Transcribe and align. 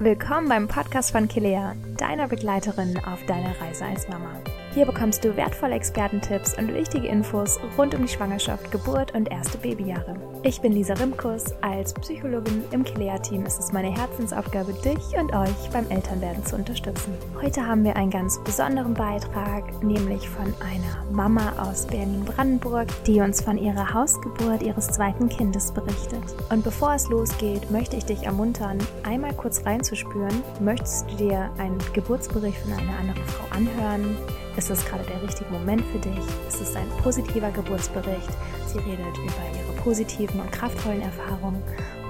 Willkommen 0.00 0.48
beim 0.48 0.68
Podcast 0.68 1.10
von 1.10 1.26
Kilea, 1.26 1.74
deiner 1.96 2.28
Begleiterin 2.28 3.00
auf 3.04 3.26
deiner 3.26 3.60
Reise 3.60 3.84
als 3.84 4.06
Mama. 4.06 4.30
Hier 4.78 4.86
bekommst 4.86 5.24
du 5.24 5.36
wertvolle 5.36 5.74
Expertentipps 5.74 6.56
und 6.56 6.72
wichtige 6.72 7.08
Infos 7.08 7.58
rund 7.76 7.96
um 7.96 8.02
die 8.02 8.12
Schwangerschaft, 8.12 8.70
Geburt 8.70 9.12
und 9.12 9.28
erste 9.28 9.58
Babyjahre. 9.58 10.14
Ich 10.44 10.60
bin 10.60 10.70
Lisa 10.70 10.94
Rimkus. 10.94 11.46
Als 11.62 11.92
Psychologin 11.94 12.62
im 12.70 12.84
Kilea-Team 12.84 13.44
ist 13.44 13.58
es 13.58 13.72
meine 13.72 13.90
Herzensaufgabe, 13.90 14.72
dich 14.74 15.18
und 15.18 15.34
euch 15.34 15.70
beim 15.72 15.90
Elternwerden 15.90 16.46
zu 16.46 16.54
unterstützen. 16.54 17.12
Heute 17.42 17.66
haben 17.66 17.82
wir 17.82 17.96
einen 17.96 18.12
ganz 18.12 18.38
besonderen 18.44 18.94
Beitrag, 18.94 19.82
nämlich 19.82 20.28
von 20.28 20.54
einer 20.60 21.04
Mama 21.10 21.54
aus 21.58 21.88
Berlin-Brandenburg, 21.88 22.86
die 23.04 23.20
uns 23.20 23.40
von 23.40 23.58
ihrer 23.58 23.92
Hausgeburt 23.92 24.62
ihres 24.62 24.86
zweiten 24.86 25.28
Kindes 25.28 25.72
berichtet. 25.72 26.22
Und 26.50 26.62
bevor 26.62 26.94
es 26.94 27.08
losgeht, 27.08 27.68
möchte 27.72 27.96
ich 27.96 28.04
dich 28.04 28.22
ermuntern, 28.22 28.78
einmal 29.02 29.34
kurz 29.34 29.66
reinzuspüren. 29.66 30.44
Möchtest 30.60 31.10
du 31.10 31.16
dir 31.16 31.50
einen 31.58 31.78
Geburtsbericht 31.94 32.58
von 32.58 32.74
einer 32.74 32.96
anderen 32.96 33.24
Frau 33.24 33.47
anhören? 33.58 34.16
Ist 34.56 34.70
es 34.70 34.84
gerade 34.84 35.04
der 35.04 35.22
richtige 35.22 35.50
Moment 35.50 35.82
für 35.92 35.98
dich? 35.98 36.18
Ist 36.48 36.60
es 36.60 36.76
ein 36.76 36.88
positiver 37.02 37.50
Geburtsbericht? 37.50 38.30
Sie 38.66 38.78
redet 38.78 39.16
über 39.18 39.58
ihre 39.58 39.72
positiven 39.82 40.40
und 40.40 40.52
kraftvollen 40.52 41.02
Erfahrungen. 41.02 41.62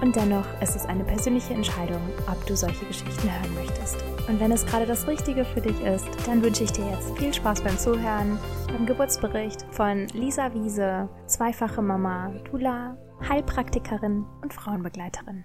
Und 0.03 0.15
dennoch 0.15 0.47
ist 0.61 0.77
es 0.77 0.85
eine 0.87 1.05
persönliche 1.05 1.55
Entscheidung, 1.55 2.01
ob 2.31 2.45
du 2.47 2.57
solche 2.57 2.85
Geschichten 2.85 3.31
hören 3.31 3.55
möchtest. 3.55 4.05
Und 4.29 4.41
wenn 4.41 4.53
es 4.53 4.67
gerade 4.67 4.87
das 4.87 5.07
Richtige 5.07 5.45
für 5.45 5.61
dich 5.61 5.81
ist, 5.81 6.07
dann 6.27 6.43
wünsche 6.43 6.65
ich 6.65 6.73
dir 6.73 6.87
jetzt 6.91 7.17
viel 7.19 7.33
Spaß 7.33 7.63
beim 7.63 7.79
Zuhören 7.79 8.39
beim 8.67 8.87
Geburtsbericht 8.87 9.65
von 9.71 10.07
Lisa 10.09 10.53
Wiese, 10.53 11.09
zweifache 11.27 11.81
Mama, 11.81 12.31
Dula, 12.51 12.97
Heilpraktikerin 13.27 14.27
und 14.43 14.53
Frauenbegleiterin. 14.53 15.45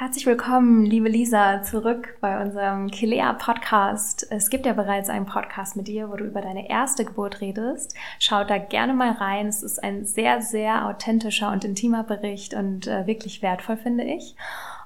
Herzlich 0.00 0.24
willkommen, 0.24 0.86
liebe 0.86 1.10
Lisa, 1.10 1.62
zurück 1.62 2.16
bei 2.22 2.42
unserem 2.42 2.90
Kilea 2.90 3.34
Podcast. 3.34 4.26
Es 4.30 4.48
gibt 4.48 4.64
ja 4.64 4.72
bereits 4.72 5.10
einen 5.10 5.26
Podcast 5.26 5.76
mit 5.76 5.88
dir, 5.88 6.08
wo 6.08 6.16
du 6.16 6.24
über 6.24 6.40
deine 6.40 6.70
erste 6.70 7.04
Geburt 7.04 7.42
redest. 7.42 7.94
Schaut 8.18 8.48
da 8.48 8.56
gerne 8.56 8.94
mal 8.94 9.12
rein. 9.12 9.46
Es 9.46 9.62
ist 9.62 9.84
ein 9.84 10.06
sehr, 10.06 10.40
sehr 10.40 10.86
authentischer 10.86 11.52
und 11.52 11.66
intimer 11.66 12.02
Bericht 12.02 12.54
und 12.54 12.86
äh, 12.86 13.06
wirklich 13.06 13.42
wertvoll, 13.42 13.76
finde 13.76 14.04
ich. 14.04 14.36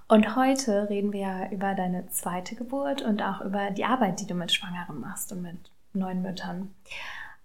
Und 0.09 0.35
heute 0.35 0.91
reden 0.91 1.13
wir 1.13 1.49
über 1.53 1.77
deine 1.77 2.09
zweite 2.09 2.57
Geburt 2.57 3.01
und 3.01 3.23
auch 3.23 3.41
über 3.41 3.71
die 3.71 3.85
Arbeit, 3.85 4.21
die 4.21 4.27
du 4.27 4.35
mit 4.35 4.51
Schwangeren 4.51 4.99
machst 4.99 5.31
und 5.31 5.43
mit 5.43 5.59
neuen 5.93 6.23
Müttern. 6.23 6.75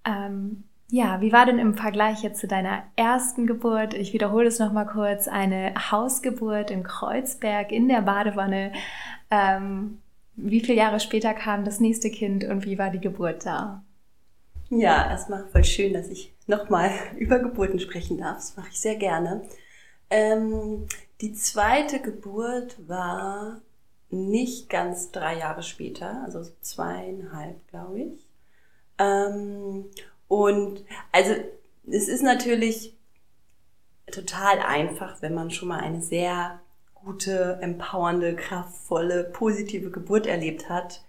Ähm, 0.06 0.64
ja, 0.92 1.22
wie 1.22 1.32
war 1.32 1.46
denn 1.46 1.60
im 1.60 1.76
Vergleich 1.76 2.24
jetzt 2.24 2.40
zu 2.40 2.48
deiner 2.48 2.84
ersten 2.96 3.46
Geburt? 3.46 3.94
Ich 3.94 4.12
wiederhole 4.14 4.48
es 4.48 4.58
nochmal 4.58 4.88
kurz. 4.88 5.28
Eine 5.28 5.74
Hausgeburt 5.92 6.72
in 6.72 6.84
Kreuzberg 6.84 7.72
in 7.72 7.88
der 7.88 8.02
Badewanne. 8.02 8.72
Ähm, 9.30 10.00
wie 10.36 10.62
viele 10.62 10.78
Jahre 10.78 11.00
später 11.00 11.34
kam 11.34 11.64
das 11.64 11.80
nächste 11.80 12.10
Kind 12.10 12.44
und 12.44 12.66
wie 12.66 12.80
war 12.80 12.90
die 12.90 13.00
Geburt 13.00 13.46
da? 13.46 13.84
Ja, 14.70 15.10
erstmal 15.10 15.48
voll 15.48 15.64
schön, 15.64 15.94
dass 15.94 16.10
ich 16.10 16.34
nochmal 16.48 16.92
über 17.18 17.38
Geburten 17.40 17.80
sprechen 17.80 18.18
darf. 18.18 18.38
Das 18.38 18.58
mache 18.58 18.70
ich 18.72 18.80
sehr 18.80 18.96
gerne. 18.96 19.44
Ähm, 20.10 20.88
die 21.22 21.34
zweite 21.34 22.00
Geburt 22.00 22.78
war 22.88 23.62
nicht 24.10 24.70
ganz 24.70 25.12
drei 25.12 25.38
Jahre 25.38 25.62
später, 25.62 26.24
also 26.24 26.42
zweieinhalb, 26.62 27.68
glaube 27.68 28.00
ich. 28.00 28.28
Ähm, 28.98 29.86
und 30.30 30.86
also 31.12 31.34
es 31.92 32.08
ist 32.08 32.22
natürlich 32.22 32.96
total 34.10 34.60
einfach, 34.60 35.22
wenn 35.22 35.34
man 35.34 35.52
schon 35.52 35.68
mal 35.68 35.80
eine 35.80 36.02
sehr 36.02 36.62
gute, 36.94 37.58
empowernde, 37.62 38.36
kraftvolle, 38.36 39.24
positive 39.24 39.90
Geburt 39.90 40.28
erlebt 40.28 40.70
hat, 40.70 41.04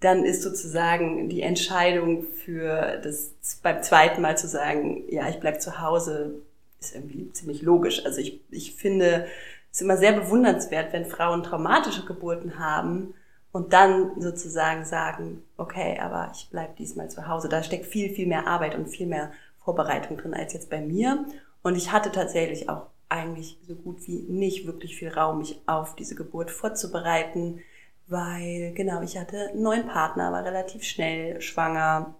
dann 0.00 0.24
ist 0.24 0.42
sozusagen 0.42 1.28
die 1.28 1.42
Entscheidung 1.42 2.24
für 2.24 3.00
das 3.02 3.34
beim 3.62 3.82
zweiten 3.82 4.20
Mal 4.20 4.36
zu 4.36 4.48
sagen, 4.48 5.04
ja, 5.08 5.28
ich 5.28 5.36
bleib 5.36 5.62
zu 5.62 5.80
Hause, 5.80 6.34
ist 6.80 6.94
irgendwie 6.94 7.30
ziemlich 7.32 7.62
logisch. 7.62 8.04
Also 8.04 8.20
ich, 8.20 8.40
ich 8.50 8.74
finde 8.74 9.26
es 9.72 9.80
immer 9.80 9.96
sehr 9.96 10.12
bewundernswert, 10.12 10.92
wenn 10.92 11.06
Frauen 11.06 11.44
traumatische 11.44 12.04
Geburten 12.04 12.58
haben 12.58 13.14
und 13.56 13.72
dann 13.72 14.20
sozusagen 14.20 14.84
sagen, 14.84 15.42
okay, 15.56 15.98
aber 15.98 16.30
ich 16.34 16.48
bleib 16.50 16.76
diesmal 16.76 17.08
zu 17.08 17.26
Hause. 17.26 17.48
Da 17.48 17.62
steckt 17.62 17.86
viel, 17.86 18.12
viel 18.14 18.26
mehr 18.26 18.46
Arbeit 18.46 18.74
und 18.74 18.86
viel 18.86 19.06
mehr 19.06 19.32
Vorbereitung 19.64 20.18
drin 20.18 20.34
als 20.34 20.52
jetzt 20.52 20.68
bei 20.68 20.82
mir. 20.82 21.24
Und 21.62 21.74
ich 21.74 21.90
hatte 21.90 22.12
tatsächlich 22.12 22.68
auch 22.68 22.88
eigentlich 23.08 23.58
so 23.66 23.74
gut 23.74 24.06
wie 24.06 24.26
nicht 24.28 24.66
wirklich 24.66 24.98
viel 24.98 25.08
Raum, 25.08 25.38
mich 25.38 25.58
auf 25.64 25.96
diese 25.96 26.14
Geburt 26.14 26.50
vorzubereiten, 26.50 27.60
weil 28.08 28.74
genau, 28.74 29.00
ich 29.00 29.16
hatte 29.16 29.48
einen 29.48 29.62
neuen 29.62 29.86
Partner, 29.86 30.32
war 30.32 30.44
relativ 30.44 30.82
schnell 30.82 31.40
schwanger. 31.40 32.14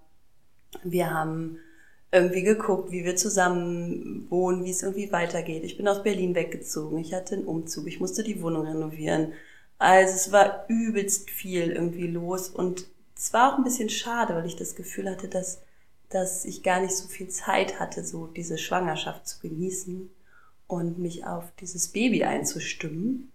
Wir 0.84 1.12
haben 1.12 1.58
irgendwie 2.12 2.44
geguckt, 2.44 2.90
wie 2.92 3.04
wir 3.04 3.16
zusammen 3.16 4.26
wohnen, 4.30 4.64
wie 4.64 4.70
es 4.70 4.82
irgendwie 4.82 5.12
weitergeht. 5.12 5.64
Ich 5.64 5.76
bin 5.76 5.86
aus 5.86 6.02
Berlin 6.02 6.34
weggezogen, 6.34 6.96
ich 6.96 7.12
hatte 7.12 7.34
einen 7.34 7.44
Umzug, 7.44 7.88
ich 7.88 8.00
musste 8.00 8.22
die 8.22 8.40
Wohnung 8.40 8.64
renovieren 8.64 9.34
also 9.78 10.14
es 10.14 10.32
war 10.32 10.64
übelst 10.68 11.30
viel 11.30 11.70
irgendwie 11.70 12.06
los 12.06 12.48
und 12.48 12.86
es 13.16 13.32
war 13.32 13.52
auch 13.52 13.58
ein 13.58 13.64
bisschen 13.64 13.88
schade, 13.88 14.34
weil 14.34 14.46
ich 14.46 14.56
das 14.56 14.74
Gefühl 14.74 15.10
hatte, 15.10 15.28
dass, 15.28 15.62
dass 16.10 16.44
ich 16.44 16.62
gar 16.62 16.80
nicht 16.80 16.96
so 16.96 17.08
viel 17.08 17.28
Zeit 17.28 17.80
hatte, 17.80 18.04
so 18.04 18.26
diese 18.26 18.58
Schwangerschaft 18.58 19.26
zu 19.26 19.40
genießen 19.40 20.10
und 20.66 20.98
mich 20.98 21.26
auf 21.26 21.44
dieses 21.60 21.88
Baby 21.88 22.24
einzustimmen. 22.24 23.32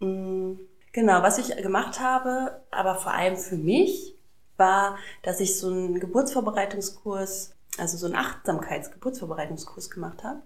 Mm, 0.00 0.54
genau, 0.92 1.22
was 1.22 1.38
ich 1.38 1.56
gemacht 1.56 2.00
habe, 2.00 2.60
aber 2.70 2.96
vor 2.96 3.12
allem 3.12 3.36
für 3.36 3.56
mich, 3.56 4.16
war, 4.60 4.96
dass 5.22 5.40
ich 5.40 5.58
so 5.58 5.66
einen 5.68 5.98
Geburtsvorbereitungskurs, 5.98 7.56
also 7.78 7.96
so 7.96 8.06
einen 8.06 8.14
Achtsamkeitsgeburtsvorbereitungskurs 8.14 9.90
gemacht 9.90 10.22
habe. 10.22 10.42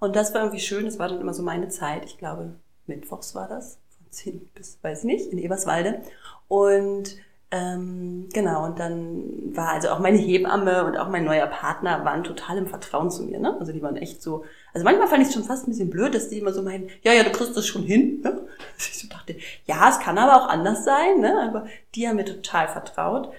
Und 0.00 0.16
das 0.16 0.34
war 0.34 0.40
irgendwie 0.40 0.60
schön, 0.60 0.86
das 0.86 0.98
war 0.98 1.08
dann 1.08 1.20
immer 1.20 1.34
so 1.34 1.44
meine 1.44 1.68
Zeit, 1.68 2.04
ich 2.04 2.18
glaube, 2.18 2.56
mittwochs 2.86 3.36
war 3.36 3.46
das. 3.46 3.78
10 4.10 4.50
bis, 4.54 4.78
weiß 4.82 5.00
ich 5.00 5.04
nicht, 5.04 5.32
in 5.32 5.38
Eberswalde. 5.38 6.02
Und 6.48 7.16
ähm, 7.52 8.28
genau, 8.32 8.64
und 8.64 8.78
dann 8.78 9.56
war 9.56 9.70
also 9.70 9.88
auch 9.88 9.98
meine 9.98 10.18
Hebamme 10.18 10.84
und 10.84 10.96
auch 10.96 11.08
mein 11.08 11.24
neuer 11.24 11.48
Partner 11.48 12.04
waren 12.04 12.22
total 12.22 12.58
im 12.58 12.68
Vertrauen 12.68 13.10
zu 13.10 13.24
mir. 13.24 13.40
Ne? 13.40 13.56
Also 13.58 13.72
die 13.72 13.82
waren 13.82 13.96
echt 13.96 14.22
so, 14.22 14.44
also 14.72 14.84
manchmal 14.84 15.08
fand 15.08 15.22
ich 15.22 15.28
es 15.28 15.34
schon 15.34 15.44
fast 15.44 15.66
ein 15.66 15.70
bisschen 15.70 15.90
blöd, 15.90 16.14
dass 16.14 16.28
die 16.28 16.38
immer 16.38 16.52
so 16.52 16.62
meinen, 16.62 16.88
ja, 17.02 17.12
ja, 17.12 17.24
du 17.24 17.30
kriegst 17.30 17.56
das 17.56 17.66
schon 17.66 17.82
hin. 17.82 18.20
Ne? 18.22 18.46
Dass 18.76 18.88
ich 18.88 18.98
so 18.98 19.08
dachte, 19.08 19.36
ja, 19.66 19.88
es 19.88 19.98
kann 19.98 20.18
aber 20.18 20.36
auch 20.36 20.48
anders 20.48 20.84
sein, 20.84 21.20
ne? 21.20 21.40
aber 21.48 21.66
die 21.94 22.06
haben 22.06 22.16
mir 22.16 22.24
total 22.24 22.68
vertraut. 22.68 23.32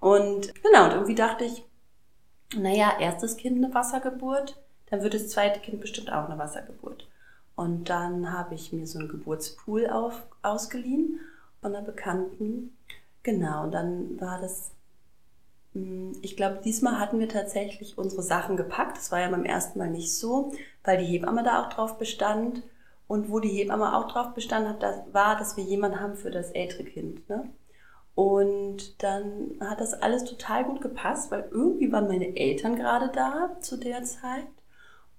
Und 0.00 0.54
genau, 0.62 0.84
und 0.84 0.92
irgendwie 0.92 1.14
dachte 1.14 1.44
ich, 1.44 1.64
naja, 2.56 2.92
erstes 2.98 3.36
Kind 3.36 3.62
eine 3.62 3.74
Wassergeburt, 3.74 4.56
dann 4.88 5.02
wird 5.02 5.14
das 5.14 5.28
zweite 5.28 5.60
Kind 5.60 5.80
bestimmt 5.80 6.10
auch 6.12 6.28
eine 6.28 6.38
Wassergeburt. 6.38 7.06
Und 7.58 7.90
dann 7.90 8.32
habe 8.32 8.54
ich 8.54 8.72
mir 8.72 8.86
so 8.86 9.00
einen 9.00 9.08
Geburtspool 9.08 9.88
auf, 9.88 10.28
ausgeliehen 10.42 11.18
von 11.60 11.74
einer 11.74 11.84
Bekannten. 11.84 12.78
Genau, 13.24 13.64
und 13.64 13.72
dann 13.72 14.20
war 14.20 14.40
das 14.40 14.70
mm, 15.74 16.12
ich 16.22 16.36
glaube, 16.36 16.60
diesmal 16.64 17.00
hatten 17.00 17.18
wir 17.18 17.28
tatsächlich 17.28 17.98
unsere 17.98 18.22
Sachen 18.22 18.56
gepackt. 18.56 18.96
Das 18.96 19.10
war 19.10 19.18
ja 19.18 19.28
beim 19.28 19.44
ersten 19.44 19.80
Mal 19.80 19.90
nicht 19.90 20.14
so, 20.14 20.52
weil 20.84 20.98
die 20.98 21.06
Hebamme 21.06 21.42
da 21.42 21.64
auch 21.64 21.68
drauf 21.68 21.98
bestand. 21.98 22.62
Und 23.08 23.28
wo 23.28 23.40
die 23.40 23.48
Hebamme 23.48 23.96
auch 23.96 24.06
drauf 24.06 24.34
bestand 24.34 24.68
hat, 24.68 24.80
das 24.80 25.00
war, 25.12 25.36
dass 25.36 25.56
wir 25.56 25.64
jemanden 25.64 25.98
haben 25.98 26.14
für 26.14 26.30
das 26.30 26.52
ältere 26.52 26.84
Kind. 26.84 27.28
Ne? 27.28 27.50
Und 28.14 29.02
dann 29.02 29.58
hat 29.58 29.80
das 29.80 29.94
alles 29.94 30.22
total 30.22 30.64
gut 30.64 30.80
gepasst, 30.80 31.32
weil 31.32 31.48
irgendwie 31.50 31.90
waren 31.90 32.06
meine 32.06 32.36
Eltern 32.36 32.76
gerade 32.76 33.08
da 33.08 33.56
zu 33.60 33.78
der 33.78 34.04
Zeit. 34.04 34.46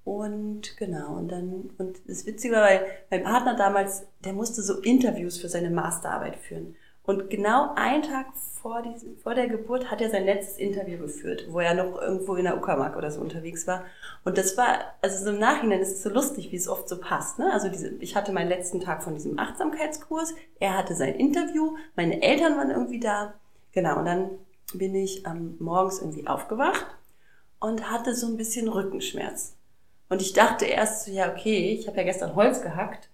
Und 0.03 0.77
genau, 0.77 1.17
und 1.17 1.31
dann, 1.31 1.69
und 1.77 1.99
das 2.07 2.25
Witzige 2.25 2.55
war, 2.55 2.63
weil 2.63 2.85
mein 3.11 3.23
Partner 3.23 3.55
damals, 3.55 4.07
der 4.23 4.33
musste 4.33 4.61
so 4.61 4.79
Interviews 4.79 5.37
für 5.37 5.49
seine 5.49 5.69
Masterarbeit 5.69 6.37
führen. 6.37 6.75
Und 7.09 7.29
genau 7.31 7.73
einen 7.75 8.03
Tag 8.03 8.27
vor, 8.61 8.83
diesem, 8.83 9.17
vor 9.17 9.33
der 9.33 9.47
Geburt 9.47 9.89
hat 9.89 9.99
er 9.99 10.11
sein 10.11 10.25
letztes 10.25 10.57
Interview 10.57 10.99
geführt, 10.99 11.47
wo 11.49 11.59
er 11.59 11.73
noch 11.73 11.99
irgendwo 11.99 12.35
in 12.35 12.43
der 12.43 12.55
Uckermark 12.55 12.95
oder 12.95 13.09
so 13.09 13.19
unterwegs 13.19 13.65
war. 13.65 13.83
Und 14.25 14.37
das 14.37 14.57
war, 14.57 14.79
also 15.01 15.23
so 15.23 15.31
im 15.31 15.39
Nachhinein 15.39 15.79
ist 15.79 15.91
es 15.91 16.03
so 16.03 16.09
lustig, 16.09 16.51
wie 16.51 16.55
es 16.55 16.67
oft 16.67 16.87
so 16.87 16.99
passt. 16.99 17.39
Ne? 17.39 17.51
Also 17.51 17.69
diese, 17.69 17.89
ich 17.99 18.15
hatte 18.15 18.31
meinen 18.31 18.49
letzten 18.49 18.79
Tag 18.79 19.01
von 19.01 19.15
diesem 19.15 19.39
Achtsamkeitskurs, 19.39 20.35
er 20.59 20.77
hatte 20.77 20.93
sein 20.93 21.15
Interview, 21.15 21.77
meine 21.95 22.21
Eltern 22.21 22.57
waren 22.57 22.69
irgendwie 22.69 22.99
da. 22.99 23.33
Genau, 23.71 23.97
und 23.97 24.05
dann 24.05 24.29
bin 24.75 24.93
ich 24.93 25.25
ähm, 25.25 25.55
morgens 25.59 26.01
irgendwie 26.01 26.27
aufgewacht 26.27 26.85
und 27.59 27.89
hatte 27.89 28.13
so 28.13 28.27
ein 28.27 28.37
bisschen 28.37 28.67
Rückenschmerz. 28.67 29.55
Und 30.09 30.21
ich 30.21 30.33
dachte 30.33 30.65
erst 30.65 31.05
so, 31.05 31.11
ja, 31.11 31.31
okay, 31.31 31.77
ich 31.79 31.87
habe 31.87 31.97
ja 31.97 32.03
gestern 32.03 32.35
Holz 32.35 32.61
gehackt. 32.61 33.09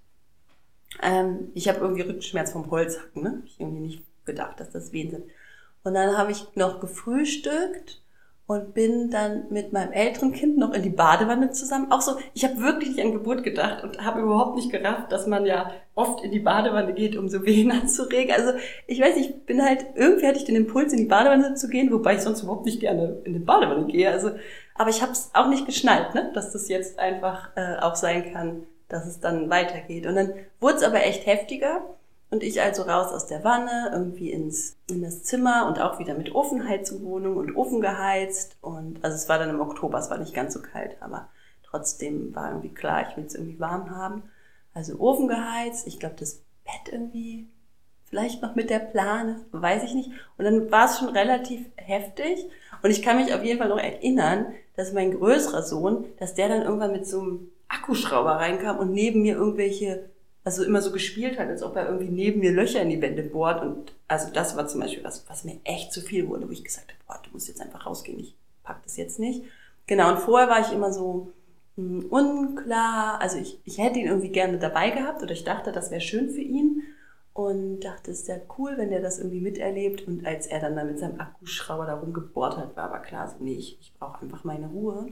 Ähm, 1.03 1.51
ich 1.53 1.67
habe 1.67 1.79
irgendwie 1.79 2.01
Rückenschmerz 2.01 2.51
vom 2.51 2.71
Holzhacken, 2.71 3.21
ne? 3.21 3.43
Ich 3.45 3.59
irgendwie 3.59 3.81
nicht 3.81 4.03
gedacht, 4.25 4.59
dass 4.59 4.71
das 4.71 4.93
Wehen 4.93 5.11
sind. 5.11 5.25
Und 5.83 5.93
dann 5.93 6.17
habe 6.17 6.31
ich 6.31 6.55
noch 6.55 6.79
gefrühstückt 6.79 8.01
und 8.47 8.75
bin 8.75 9.09
dann 9.09 9.45
mit 9.49 9.73
meinem 9.73 9.91
älteren 9.91 10.31
Kind 10.31 10.57
noch 10.57 10.71
in 10.71 10.83
die 10.83 10.89
Badewanne 10.89 11.51
zusammen. 11.51 11.91
Auch 11.91 12.01
so, 12.01 12.17
ich 12.33 12.43
habe 12.43 12.61
wirklich 12.61 12.91
nicht 12.91 13.03
an 13.03 13.11
Geburt 13.11 13.43
gedacht 13.43 13.83
und 13.83 14.05
habe 14.05 14.21
überhaupt 14.21 14.55
nicht 14.55 14.71
gerafft, 14.71 15.11
dass 15.11 15.25
man 15.25 15.45
ja 15.45 15.71
oft 15.95 16.23
in 16.23 16.31
die 16.31 16.39
Badewanne 16.39 16.93
geht, 16.93 17.17
um 17.17 17.27
so 17.27 17.43
Wehen 17.45 17.71
anzuregen. 17.71 18.33
Also 18.33 18.53
ich 18.87 19.01
weiß, 19.01 19.17
ich 19.17 19.45
bin 19.45 19.63
halt, 19.63 19.85
irgendwie 19.95 20.27
hatte 20.27 20.37
ich 20.37 20.45
den 20.45 20.55
Impuls, 20.55 20.93
in 20.93 20.99
die 20.99 21.05
Badewanne 21.05 21.55
zu 21.55 21.67
gehen, 21.67 21.91
wobei 21.91 22.15
ich 22.15 22.21
sonst 22.21 22.43
überhaupt 22.43 22.65
nicht 22.65 22.79
gerne 22.79 23.17
in 23.23 23.33
die 23.33 23.39
Badewanne 23.39 23.87
gehe. 23.87 24.11
Also, 24.11 24.31
aber 24.75 24.89
ich 24.89 25.01
habe 25.01 25.13
es 25.13 25.31
auch 25.33 25.47
nicht 25.47 25.65
geschnallt, 25.65 26.13
ne? 26.13 26.31
dass 26.33 26.51
das 26.51 26.67
jetzt 26.67 26.99
einfach 26.99 27.49
äh, 27.55 27.77
auch 27.77 27.95
sein 27.95 28.31
kann, 28.33 28.63
dass 28.89 29.07
es 29.07 29.19
dann 29.19 29.49
weitergeht. 29.49 30.05
Und 30.05 30.15
dann 30.15 30.33
wurde 30.59 30.75
es 30.75 30.83
aber 30.83 31.03
echt 31.03 31.25
heftiger. 31.25 31.81
Und 32.29 32.43
ich 32.43 32.61
also 32.61 32.83
raus 32.83 33.13
aus 33.13 33.27
der 33.27 33.43
Wanne, 33.43 33.91
irgendwie 33.93 34.31
ins, 34.31 34.75
in 34.89 35.01
das 35.01 35.23
Zimmer 35.23 35.67
und 35.67 35.79
auch 35.79 35.99
wieder 35.99 36.15
mit 36.15 36.35
Ofenheizung 36.35 37.05
und 37.05 37.55
Ofen 37.55 37.79
geheizt. 37.79 38.57
Und 38.61 39.03
also 39.03 39.15
es 39.15 39.29
war 39.29 39.39
dann 39.39 39.49
im 39.49 39.61
Oktober, 39.61 39.97
es 39.99 40.09
war 40.09 40.17
nicht 40.17 40.33
ganz 40.33 40.53
so 40.53 40.61
kalt, 40.61 40.97
aber 40.99 41.29
trotzdem 41.63 42.35
war 42.35 42.49
irgendwie 42.49 42.73
klar, 42.73 43.07
ich 43.09 43.15
will 43.15 43.25
es 43.25 43.35
irgendwie 43.35 43.59
warm 43.59 43.91
haben. 43.91 44.23
Also 44.73 44.99
Ofen 44.99 45.29
geheizt, 45.29 45.87
ich 45.87 45.99
glaube 45.99 46.15
das 46.19 46.41
Bett 46.65 46.91
irgendwie 46.91 47.47
vielleicht 48.15 48.41
noch 48.41 48.55
mit 48.55 48.69
der 48.69 48.79
Plane, 48.79 49.41
weiß 49.51 49.83
ich 49.83 49.93
nicht. 49.93 50.09
Und 50.37 50.45
dann 50.45 50.71
war 50.71 50.85
es 50.85 50.99
schon 50.99 51.09
relativ 51.09 51.65
heftig. 51.75 52.45
Und 52.81 52.89
ich 52.89 53.01
kann 53.01 53.17
mich 53.17 53.33
auf 53.33 53.43
jeden 53.43 53.59
Fall 53.59 53.67
noch 53.67 53.77
erinnern, 53.77 54.53
dass 54.77 54.93
mein 54.93 55.11
größerer 55.11 55.63
Sohn, 55.63 56.05
dass 56.17 56.33
der 56.33 56.47
dann 56.47 56.61
irgendwann 56.61 56.93
mit 56.93 57.05
so 57.05 57.19
einem 57.19 57.51
Akkuschrauber 57.67 58.37
reinkam 58.37 58.77
und 58.77 58.93
neben 58.93 59.21
mir 59.21 59.35
irgendwelche 59.35 60.09
also 60.45 60.63
immer 60.63 60.81
so 60.81 60.91
gespielt 60.91 61.39
hat, 61.39 61.49
als 61.49 61.61
ob 61.61 61.75
er 61.75 61.87
irgendwie 61.87 62.09
neben 62.09 62.39
mir 62.39 62.51
Löcher 62.51 62.81
in 62.81 62.89
die 62.89 63.01
Wände 63.01 63.23
bohrt. 63.23 63.61
Und 63.61 63.93
also 64.07 64.31
das 64.31 64.55
war 64.55 64.65
zum 64.67 64.79
Beispiel 64.79 65.03
was, 65.03 65.25
was 65.27 65.43
mir 65.43 65.59
echt 65.65 65.91
zu 65.91 65.99
viel 65.99 66.29
wurde, 66.29 66.47
wo 66.47 66.53
ich 66.53 66.63
gesagt 66.63 66.87
habe, 66.87 66.99
boah, 67.07 67.19
du 67.21 67.31
musst 67.31 67.49
jetzt 67.49 67.61
einfach 67.61 67.85
rausgehen, 67.85 68.19
ich 68.19 68.35
pack 68.63 68.81
das 68.83 68.95
jetzt 68.95 69.19
nicht. 69.19 69.43
Genau, 69.87 70.09
und 70.11 70.19
vorher 70.19 70.47
war 70.47 70.61
ich 70.61 70.71
immer 70.71 70.93
so 70.93 71.33
hm, 71.75 72.05
unklar, 72.05 73.19
also 73.19 73.37
ich, 73.37 73.59
ich 73.65 73.79
hätte 73.79 73.99
ihn 73.99 74.05
irgendwie 74.05 74.29
gerne 74.29 74.57
dabei 74.57 74.91
gehabt 74.91 75.21
oder 75.21 75.31
ich 75.31 75.43
dachte, 75.43 75.73
das 75.73 75.91
wäre 75.91 76.01
schön 76.01 76.29
für 76.29 76.41
ihn 76.41 76.74
und 77.35 77.81
dachte, 77.81 78.11
es 78.11 78.29
wäre 78.29 78.43
cool, 78.57 78.75
wenn 78.77 78.91
der 78.91 79.01
das 79.01 79.19
irgendwie 79.19 79.41
miterlebt. 79.41 80.07
Und 80.07 80.25
als 80.25 80.47
er 80.47 80.61
dann 80.61 80.77
da 80.77 80.85
mit 80.85 80.97
seinem 80.97 81.19
Akkuschrauber 81.19 81.85
da 81.85 81.95
rumgebohrt 81.95 82.55
hat, 82.55 82.77
war 82.77 82.85
aber 82.85 82.99
klar, 82.99 83.27
so, 83.27 83.43
nee, 83.43 83.55
ich, 83.55 83.77
ich 83.81 83.93
brauche 83.99 84.21
einfach 84.21 84.45
meine 84.45 84.69
Ruhe. 84.69 85.09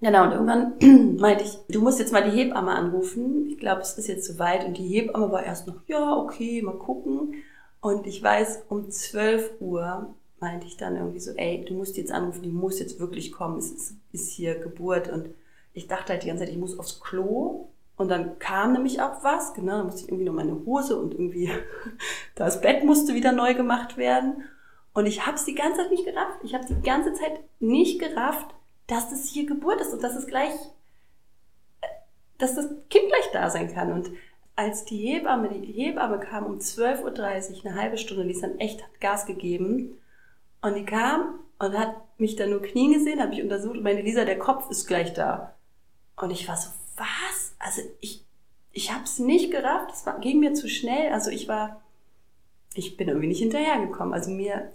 Genau, 0.00 0.24
und 0.24 0.32
irgendwann 0.32 1.16
meinte 1.20 1.44
ich, 1.44 1.58
du 1.68 1.82
musst 1.82 1.98
jetzt 1.98 2.12
mal 2.12 2.24
die 2.24 2.34
Hebamme 2.34 2.70
anrufen. 2.70 3.50
Ich 3.50 3.58
glaube, 3.58 3.82
es 3.82 3.98
ist 3.98 4.08
jetzt 4.08 4.26
soweit. 4.26 4.64
Und 4.64 4.78
die 4.78 4.88
Hebamme 4.88 5.30
war 5.30 5.44
erst 5.44 5.66
noch, 5.66 5.76
ja, 5.88 6.16
okay, 6.16 6.62
mal 6.62 6.78
gucken. 6.78 7.34
Und 7.82 8.06
ich 8.06 8.22
weiß, 8.22 8.64
um 8.70 8.90
12 8.90 9.60
Uhr 9.60 10.14
meinte 10.40 10.66
ich 10.66 10.78
dann 10.78 10.96
irgendwie 10.96 11.20
so, 11.20 11.32
ey, 11.32 11.66
du 11.66 11.74
musst 11.74 11.98
jetzt 11.98 12.12
anrufen, 12.12 12.42
die 12.42 12.48
muss 12.48 12.78
jetzt 12.80 12.98
wirklich 12.98 13.30
kommen. 13.30 13.58
Es 13.58 13.70
ist, 13.70 13.96
ist 14.12 14.30
hier 14.30 14.58
Geburt. 14.58 15.10
Und 15.10 15.28
ich 15.74 15.86
dachte 15.86 16.14
halt 16.14 16.22
die 16.22 16.28
ganze 16.28 16.44
Zeit, 16.44 16.52
ich 16.54 16.58
muss 16.58 16.78
aufs 16.78 16.98
Klo. 16.98 17.68
Und 17.98 18.08
dann 18.08 18.38
kam 18.38 18.72
nämlich 18.72 19.02
auch 19.02 19.24
was, 19.24 19.52
genau, 19.54 19.78
dann 19.78 19.86
musste 19.86 20.02
ich 20.02 20.08
irgendwie 20.08 20.24
noch 20.24 20.32
meine 20.32 20.64
Hose 20.64 20.96
und 20.96 21.12
irgendwie 21.12 21.50
das 22.36 22.60
Bett 22.60 22.84
musste 22.84 23.12
wieder 23.12 23.32
neu 23.32 23.54
gemacht 23.54 23.96
werden. 23.96 24.44
Und 24.94 25.06
ich 25.06 25.26
habe 25.26 25.36
es 25.36 25.44
die 25.44 25.54
ganze 25.54 25.82
Zeit 25.82 25.90
nicht 25.90 26.04
gerafft. 26.04 26.38
Ich 26.42 26.54
habe 26.54 26.64
die 26.64 26.80
ganze 26.80 27.12
Zeit 27.12 27.40
nicht 27.58 28.00
gerafft, 28.00 28.46
dass 28.86 29.10
das 29.10 29.28
hier 29.28 29.46
Geburt 29.46 29.80
ist 29.80 29.92
und 29.92 30.02
dass 30.02 30.14
es 30.14 30.28
gleich, 30.28 30.52
dass 32.38 32.54
das 32.54 32.68
Kind 32.88 33.08
gleich 33.08 33.30
da 33.32 33.50
sein 33.50 33.72
kann. 33.74 33.92
Und 33.92 34.10
als 34.54 34.84
die 34.84 34.96
Hebamme, 34.98 35.48
die 35.48 35.72
Hebamme 35.72 36.20
kam 36.20 36.46
um 36.46 36.58
12.30 36.58 37.04
Uhr, 37.04 37.66
eine 37.66 37.80
halbe 37.80 37.98
Stunde, 37.98 38.24
die 38.24 38.30
ist 38.32 38.42
dann 38.42 38.58
echt 38.58 38.82
Gas 39.00 39.26
gegeben. 39.26 39.98
Und 40.62 40.74
die 40.74 40.84
kam 40.84 41.40
und 41.58 41.76
hat 41.76 41.96
mich 42.18 42.36
dann 42.36 42.50
nur 42.50 42.62
knien 42.62 42.92
gesehen, 42.92 43.20
hat 43.20 43.30
mich 43.30 43.42
untersucht 43.42 43.76
und 43.76 43.82
meine 43.82 44.02
Lisa, 44.02 44.24
der 44.24 44.38
Kopf 44.38 44.70
ist 44.70 44.86
gleich 44.86 45.14
da. 45.14 45.54
Und 46.16 46.30
ich 46.30 46.48
war 46.48 46.56
so, 46.56 46.70
was? 46.96 47.06
Also 47.58 47.82
ich, 48.00 48.24
ich 48.72 48.92
hab's 48.92 49.18
nicht 49.18 49.50
gerafft, 49.50 49.90
es 49.92 50.04
ging 50.20 50.40
mir 50.40 50.54
zu 50.54 50.68
schnell. 50.68 51.12
Also 51.12 51.30
ich 51.30 51.48
war, 51.48 51.82
ich 52.74 52.96
bin 52.96 53.08
irgendwie 53.08 53.28
nicht 53.28 53.40
hinterhergekommen. 53.40 54.14
Also 54.14 54.30
mir, 54.30 54.72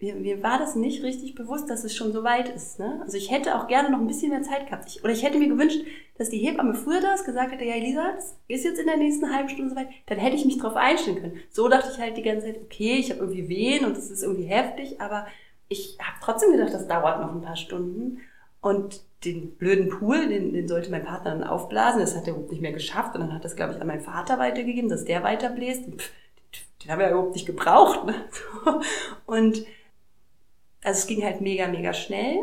mir, 0.00 0.14
mir 0.14 0.42
war 0.42 0.58
das 0.58 0.76
nicht 0.76 1.02
richtig 1.02 1.34
bewusst, 1.34 1.70
dass 1.70 1.84
es 1.84 1.94
schon 1.94 2.12
so 2.12 2.22
weit 2.22 2.48
ist. 2.48 2.78
Ne? 2.78 3.00
Also 3.02 3.16
ich 3.16 3.30
hätte 3.30 3.58
auch 3.58 3.66
gerne 3.66 3.90
noch 3.90 3.98
ein 3.98 4.06
bisschen 4.06 4.30
mehr 4.30 4.42
Zeit 4.42 4.66
gehabt. 4.66 4.88
Ich, 4.88 5.02
oder 5.02 5.12
ich 5.12 5.22
hätte 5.22 5.38
mir 5.38 5.48
gewünscht, 5.48 5.80
dass 6.18 6.30
die 6.30 6.38
Hebamme 6.38 6.74
früher 6.74 7.00
das 7.00 7.24
gesagt 7.24 7.52
hätte, 7.52 7.64
ja 7.64 7.74
Elisa, 7.74 8.12
das 8.14 8.36
ist 8.48 8.64
jetzt 8.64 8.78
in 8.78 8.86
der 8.86 8.96
nächsten 8.96 9.34
halben 9.34 9.48
Stunde 9.48 9.70
so 9.70 9.76
weit, 9.76 9.88
dann 10.06 10.18
hätte 10.18 10.36
ich 10.36 10.44
mich 10.44 10.58
darauf 10.58 10.76
einstellen 10.76 11.20
können. 11.20 11.40
So 11.50 11.68
dachte 11.68 11.90
ich 11.92 11.98
halt 11.98 12.16
die 12.16 12.22
ganze 12.22 12.46
Zeit, 12.46 12.60
okay, 12.62 12.96
ich 12.96 13.10
habe 13.10 13.20
irgendwie 13.20 13.48
Wehen 13.48 13.84
und 13.84 13.96
es 13.96 14.10
ist 14.10 14.22
irgendwie 14.22 14.46
heftig, 14.46 15.00
aber 15.00 15.26
ich 15.68 15.98
habe 16.00 16.18
trotzdem 16.22 16.52
gedacht, 16.52 16.72
das 16.72 16.86
dauert 16.86 17.20
noch 17.20 17.34
ein 17.34 17.42
paar 17.42 17.56
Stunden. 17.56 18.20
Und 18.66 19.02
den 19.24 19.52
blöden 19.52 19.88
Pool, 19.88 20.28
den, 20.28 20.52
den 20.52 20.66
sollte 20.66 20.90
mein 20.90 21.04
Partner 21.04 21.30
dann 21.30 21.44
aufblasen. 21.44 22.00
Das 22.00 22.16
hat 22.16 22.26
er 22.26 22.32
überhaupt 22.32 22.50
nicht 22.50 22.62
mehr 22.62 22.72
geschafft. 22.72 23.14
Und 23.14 23.20
dann 23.20 23.32
hat 23.32 23.44
das, 23.44 23.54
glaube 23.54 23.74
ich, 23.74 23.80
an 23.80 23.86
meinen 23.86 24.00
Vater 24.00 24.40
weitergegeben, 24.40 24.90
dass 24.90 25.04
der 25.04 25.22
weiterbläst. 25.22 25.84
Pff, 25.84 26.10
den 26.82 26.90
haben 26.90 26.98
wir 26.98 27.06
ja 27.06 27.12
überhaupt 27.12 27.34
nicht 27.34 27.46
gebraucht. 27.46 28.04
Ne? 28.04 28.14
Und 29.26 29.64
also 30.82 30.98
es 30.98 31.06
ging 31.06 31.24
halt 31.24 31.40
mega, 31.40 31.68
mega 31.68 31.92
schnell 31.92 32.38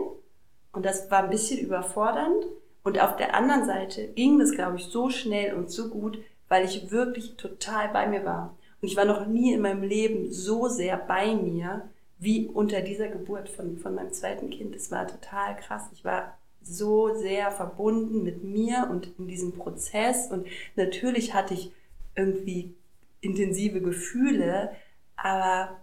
und 0.72 0.86
das 0.86 1.12
war 1.12 1.24
ein 1.24 1.30
bisschen 1.30 1.60
überfordernd. 1.60 2.46
Und 2.84 3.02
auf 3.02 3.18
der 3.18 3.36
anderen 3.36 3.66
Seite 3.66 4.08
ging 4.08 4.40
das, 4.40 4.52
glaube 4.52 4.78
ich, 4.78 4.86
so 4.86 5.10
schnell 5.10 5.56
und 5.56 5.72
so 5.72 5.90
gut, 5.90 6.20
weil 6.50 6.66
ich 6.66 6.90
wirklich 6.92 7.36
total 7.36 7.90
bei 7.90 8.08
mir 8.08 8.24
war. 8.24 8.58
Und 8.82 8.88
ich 8.88 8.96
war 8.96 9.06
noch 9.06 9.28
nie 9.28 9.54
in 9.54 9.62
meinem 9.62 9.84
Leben 9.84 10.32
so 10.32 10.68
sehr 10.68 10.98
bei 10.98 11.36
mir 11.36 11.90
wie 12.24 12.48
unter 12.48 12.82
dieser 12.82 13.10
Geburt 13.10 13.50
von, 13.50 13.78
von 13.78 13.96
meinem 13.96 14.14
zweiten 14.14 14.50
Kind. 14.50 14.76
Es 14.76 14.92
war 14.92 15.08
total 15.08 15.58
krass. 15.58 15.90
Ich 15.94 16.06
war 16.06 16.38
so 16.62 17.14
sehr 17.16 17.52
verbunden 17.52 18.24
mit 18.24 18.44
mir 18.44 18.88
und 18.90 19.10
in 19.20 19.28
diesem 19.28 19.52
Prozess. 19.54 20.32
Und 20.32 20.48
natürlich 20.76 21.34
hatte 21.34 21.54
ich 21.54 21.72
irgendwie 22.16 22.74
intensive 23.22 23.82
Gefühle, 23.82 24.72
aber 25.16 25.78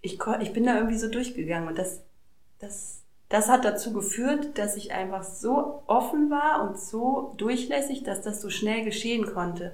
ich, 0.00 0.18
ich 0.40 0.52
bin 0.52 0.64
da 0.64 0.76
irgendwie 0.76 0.98
so 0.98 1.08
durchgegangen 1.08 1.68
und 1.68 1.78
das, 1.78 2.02
das, 2.58 3.02
das 3.28 3.48
hat 3.48 3.64
dazu 3.64 3.92
geführt, 3.92 4.58
dass 4.58 4.76
ich 4.76 4.92
einfach 4.92 5.24
so 5.24 5.82
offen 5.86 6.30
war 6.30 6.68
und 6.68 6.78
so 6.78 7.34
durchlässig, 7.36 8.02
dass 8.02 8.22
das 8.22 8.40
so 8.40 8.50
schnell 8.50 8.84
geschehen 8.84 9.26
konnte. 9.26 9.72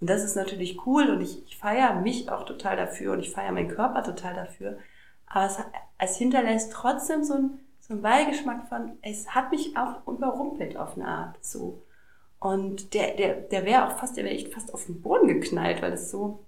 Und 0.00 0.08
das 0.08 0.22
ist 0.22 0.36
natürlich 0.36 0.86
cool 0.86 1.10
und 1.10 1.20
ich, 1.20 1.44
ich 1.46 1.56
feiere 1.56 1.94
mich 2.00 2.30
auch 2.30 2.44
total 2.44 2.76
dafür 2.76 3.12
und 3.12 3.20
ich 3.20 3.30
feiere 3.30 3.52
meinen 3.52 3.68
Körper 3.68 4.02
total 4.02 4.34
dafür. 4.34 4.78
Aber 5.26 5.46
es, 5.46 5.58
es 5.98 6.16
hinterlässt 6.16 6.72
trotzdem 6.72 7.24
so 7.24 7.34
ein, 7.34 7.60
so 7.80 7.94
ein 7.94 8.02
Beigeschmack 8.02 8.68
von, 8.68 8.92
es 9.02 9.34
hat 9.34 9.50
mich 9.50 9.76
auch 9.76 10.06
überrumpelt 10.06 10.76
auf 10.76 10.96
eine 10.96 11.08
Art 11.08 11.44
so. 11.44 11.82
Und 12.38 12.94
der, 12.94 13.16
der, 13.16 13.34
der 13.34 13.64
wäre 13.64 13.86
auch 13.86 13.98
fast, 13.98 14.16
der 14.16 14.24
wäre 14.24 14.34
echt 14.34 14.54
fast 14.54 14.72
auf 14.72 14.86
den 14.86 15.02
Boden 15.02 15.26
geknallt, 15.26 15.82
weil 15.82 15.92
es 15.92 16.10
so, 16.10 16.44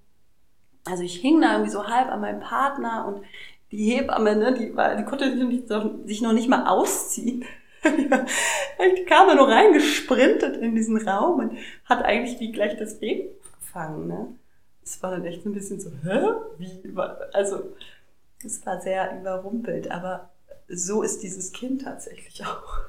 also 0.85 1.03
ich 1.03 1.17
hing 1.17 1.41
da 1.41 1.53
irgendwie 1.53 1.73
so 1.73 1.89
halb 1.89 2.09
an 2.09 2.21
meinem 2.21 2.41
Partner 2.41 3.07
und 3.09 3.25
die 3.73 3.91
Hebamme, 3.91 4.37
ne, 4.37 4.55
die, 4.55 4.77
war, 4.77 4.95
die 4.97 5.05
konnte 5.05 5.37
sich 6.07 6.23
noch 6.23 6.33
nicht 6.33 6.49
mal 6.49 6.67
ausziehen. 6.67 7.45
die 7.85 9.05
kam 9.05 9.29
da 9.29 9.35
nur 9.35 9.49
reingesprintet 9.49 10.57
in 10.57 10.75
diesen 10.75 10.97
Raum 10.97 11.41
und 11.41 11.59
hat 11.85 12.05
eigentlich 12.05 12.39
wie 12.41 12.53
gleich 12.53 12.77
das 12.77 13.01
Baby 13.01 13.31
gefangen. 13.59 14.07
Ne? 14.07 14.29
Das 14.83 15.03
war 15.03 15.11
dann 15.11 15.25
echt 15.25 15.43
so 15.43 15.49
ein 15.49 15.55
bisschen 15.55 15.81
so, 15.81 15.91
hä? 16.03 16.21
Wie? 16.59 16.83
Also, 17.33 17.75
es 18.45 18.65
war 18.67 18.81
sehr 18.81 19.19
überrumpelt, 19.19 19.91
aber 19.91 20.31
so 20.69 21.03
ist 21.03 21.23
dieses 21.23 21.53
Kind 21.53 21.83
tatsächlich 21.83 22.45
auch. 22.47 22.81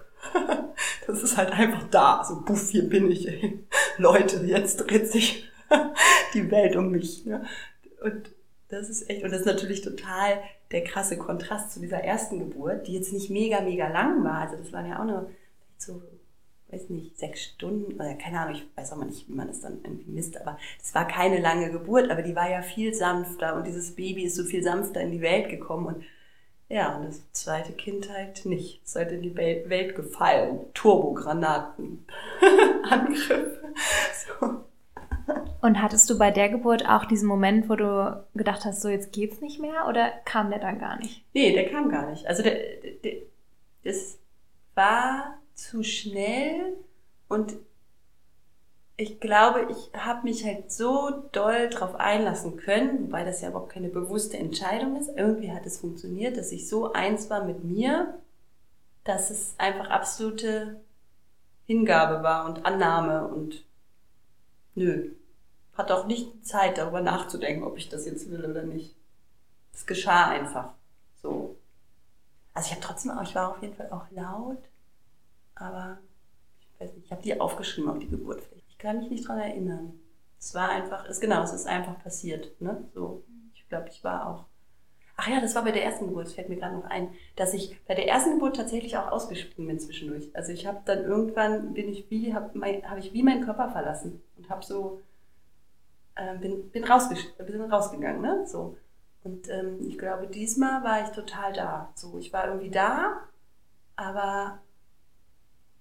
Das 1.08 1.24
ist 1.24 1.38
halt 1.38 1.52
einfach 1.52 1.88
da, 1.90 2.24
so 2.24 2.42
puff, 2.42 2.70
hier 2.70 2.88
bin 2.88 3.10
ich. 3.12 3.28
Ey. 3.28 3.60
Leute, 3.98 4.46
jetzt 4.46 4.78
dreht 4.78 5.12
sich 5.12 5.50
die 6.34 6.52
Welt 6.52 6.76
um 6.76 6.92
mich. 6.92 7.26
Ne? 7.26 7.46
Und 8.04 8.30
das 8.72 8.90
ist 8.90 9.10
echt, 9.10 9.24
und 9.24 9.32
das 9.32 9.42
ist 9.42 9.46
natürlich 9.46 9.82
total 9.82 10.42
der 10.72 10.84
krasse 10.84 11.18
Kontrast 11.18 11.72
zu 11.72 11.80
dieser 11.80 12.04
ersten 12.04 12.40
Geburt, 12.40 12.88
die 12.88 12.94
jetzt 12.94 13.14
nicht 13.14 13.30
mega, 13.30 13.62
mega 13.62 13.88
lang 13.90 14.24
war. 14.24 14.40
Also 14.40 14.58
das 14.58 14.72
waren 14.72 14.88
ja 14.88 15.00
auch 15.00 15.06
nur 15.06 15.30
so, 15.78 16.02
weiß 16.70 16.90
nicht, 16.90 17.18
sechs 17.18 17.44
Stunden 17.44 17.96
oder 17.96 18.14
keine 18.16 18.40
Ahnung, 18.40 18.56
ich 18.56 18.66
weiß 18.76 18.94
auch 18.94 18.98
mal 18.98 19.06
nicht, 19.06 19.28
wie 19.28 19.34
man 19.34 19.48
das 19.48 19.62
dann 19.62 19.80
irgendwie 19.84 20.12
misst, 20.12 20.40
aber 20.40 20.58
es 20.82 20.96
war 20.96 21.08
keine 21.08 21.40
lange 21.40 21.72
Geburt, 21.72 22.10
aber 22.10 22.22
die 22.22 22.36
war 22.36 22.50
ja 22.50 22.62
viel 22.62 22.94
sanfter 22.94 23.56
und 23.56 23.68
dieses 23.68 23.96
Baby 23.96 24.24
ist 24.24 24.36
so 24.36 24.44
viel 24.44 24.64
sanfter 24.64 25.02
in 25.02 25.12
die 25.12 25.22
Welt 25.22 25.50
gekommen 25.50 25.88
und 25.88 26.04
ja, 26.72 26.96
und 26.96 27.06
das 27.06 27.30
zweite 27.34 27.74
Kind 27.74 28.10
halt 28.10 28.46
nicht. 28.46 28.80
Es 28.86 28.96
halt 28.96 29.12
in 29.12 29.22
die 29.22 29.36
Welt 29.36 29.94
gefallen. 29.94 30.62
Turbogranaten. 30.74 32.06
Angriffe. 32.90 33.74
Und 35.62 35.82
hattest 35.82 36.10
du 36.10 36.18
bei 36.18 36.32
der 36.32 36.50
Geburt 36.50 36.88
auch 36.88 37.06
diesen 37.06 37.28
Moment, 37.28 37.70
wo 37.70 37.76
du 37.76 38.26
gedacht 38.34 38.66
hast, 38.66 38.82
so 38.82 38.90
jetzt 38.90 39.14
geht's 39.14 39.42
nicht 39.42 39.60
mehr 39.60 39.88
oder 39.88 40.10
kam 40.26 40.50
der 40.50 40.60
dann 40.60 40.80
gar 40.80 40.98
nicht? 40.98 41.24
Nee, 41.34 41.54
der 41.54 41.70
kam 41.70 41.90
gar 41.90 42.10
nicht. 42.10 42.26
Also 42.26 42.42
der, 42.42 42.56
der, 43.04 43.14
das 43.84 44.18
war 44.74 45.38
zu 45.54 45.84
schnell 45.84 46.78
und 47.28 47.54
ich 48.98 49.20
glaube, 49.20 49.68
ich 49.72 49.92
habe 50.00 50.24
mich 50.24 50.46
halt 50.46 50.72
so 50.72 51.24
doll 51.32 51.70
drauf 51.70 51.96
einlassen 51.96 52.58
können, 52.58 53.04
wobei 53.04 53.24
das 53.24 53.42
ja 53.42 53.50
überhaupt 53.50 53.72
keine 53.72 53.90
bewusste 53.90 54.38
Entscheidung 54.38 54.96
ist. 54.96 55.10
Irgendwie 55.16 55.52
hat 55.52 55.66
es 55.66 55.80
funktioniert, 55.80 56.38
dass 56.38 56.52
ich 56.52 56.70
so 56.70 56.94
eins 56.94 57.30
war 57.30 57.44
mit 57.46 57.64
mir, 57.64 58.20
dass 59.04 59.32
es 59.32 59.56
einfach 59.58 59.90
absolute 59.90 60.82
Hingabe 61.66 62.22
war 62.24 62.46
und 62.46 62.66
Annahme 62.66 63.28
und 63.28 63.66
nö. 64.76 65.12
Hat 65.74 65.92
auch 65.92 66.06
nicht 66.06 66.46
Zeit, 66.46 66.78
darüber 66.78 67.02
nachzudenken, 67.02 67.64
ob 67.64 67.78
ich 67.78 67.90
das 67.90 68.06
jetzt 68.06 68.30
will 68.30 68.46
oder 68.46 68.64
nicht. 68.64 68.96
Es 69.74 69.86
geschah 69.86 70.30
einfach 70.30 70.74
so. 71.22 71.58
Also 72.54 72.68
ich 72.68 72.72
habe 72.74 72.86
trotzdem 72.86 73.12
auch, 73.12 73.24
ich 73.24 73.36
war 73.36 73.52
auf 73.52 73.62
jeden 73.62 73.76
Fall 73.76 73.90
auch 73.92 74.10
laut, 74.12 74.62
aber 75.56 75.98
ich 76.60 76.82
weiß 76.82 76.94
nicht, 76.94 77.06
ich 77.06 77.12
habe 77.12 77.22
die 77.22 77.40
aufgeschrieben 77.40 77.90
auf 77.90 78.00
die 78.00 78.10
Geburt 78.10 78.42
kann 78.82 78.98
mich 78.98 79.10
nicht 79.10 79.28
dran 79.28 79.40
erinnern. 79.40 80.00
Es 80.40 80.56
war 80.56 80.70
einfach, 80.70 81.06
ist 81.06 81.22
genau, 81.22 81.44
es 81.44 81.54
ist 81.54 81.68
einfach 81.68 82.02
passiert. 82.02 82.60
Ne? 82.60 82.84
So, 82.94 83.24
ich 83.54 83.68
glaube, 83.70 83.90
ich 83.90 84.04
war 84.04 84.28
auch. 84.28 84.46
Ach 85.18 85.28
ja, 85.28 85.40
das 85.40 85.54
war 85.54 85.64
bei 85.64 85.72
der 85.72 85.84
ersten 85.84 86.08
Geburt. 86.08 86.28
Es 86.28 86.34
fällt 86.34 86.50
mir 86.50 86.56
gerade 86.56 86.76
noch 86.76 86.86
ein, 86.86 87.14
dass 87.36 87.54
ich 87.54 87.80
bei 87.86 87.94
der 87.94 88.08
ersten 88.08 88.34
Geburt 88.34 88.56
tatsächlich 88.56 88.98
auch 88.98 89.12
ausgesprungen 89.12 89.68
bin 89.68 89.80
zwischendurch. 89.80 90.32
Also 90.34 90.52
ich 90.52 90.66
habe 90.66 90.80
dann 90.86 91.04
irgendwann 91.04 91.74
bin 91.74 91.90
ich 91.90 92.10
wie 92.10 92.34
habe 92.34 92.60
hab 92.60 92.98
ich 92.98 93.14
wie 93.14 93.22
meinen 93.22 93.46
Körper 93.46 93.70
verlassen 93.70 94.24
und 94.38 94.50
habe 94.50 94.66
so 94.66 95.00
äh, 96.16 96.38
bin 96.38 96.70
bin, 96.72 96.84
bin 97.38 97.62
rausgegangen, 97.72 98.22
ne? 98.22 98.46
So 98.48 98.78
und 99.24 99.50
ähm, 99.50 99.78
ich 99.88 99.98
glaube, 99.98 100.28
diesmal 100.28 100.84
war 100.84 101.04
ich 101.04 101.10
total 101.10 101.54
da. 101.54 101.92
So, 101.96 102.18
ich 102.18 102.34
war 102.34 102.48
irgendwie 102.48 102.72
da, 102.72 103.22
aber 103.96 104.60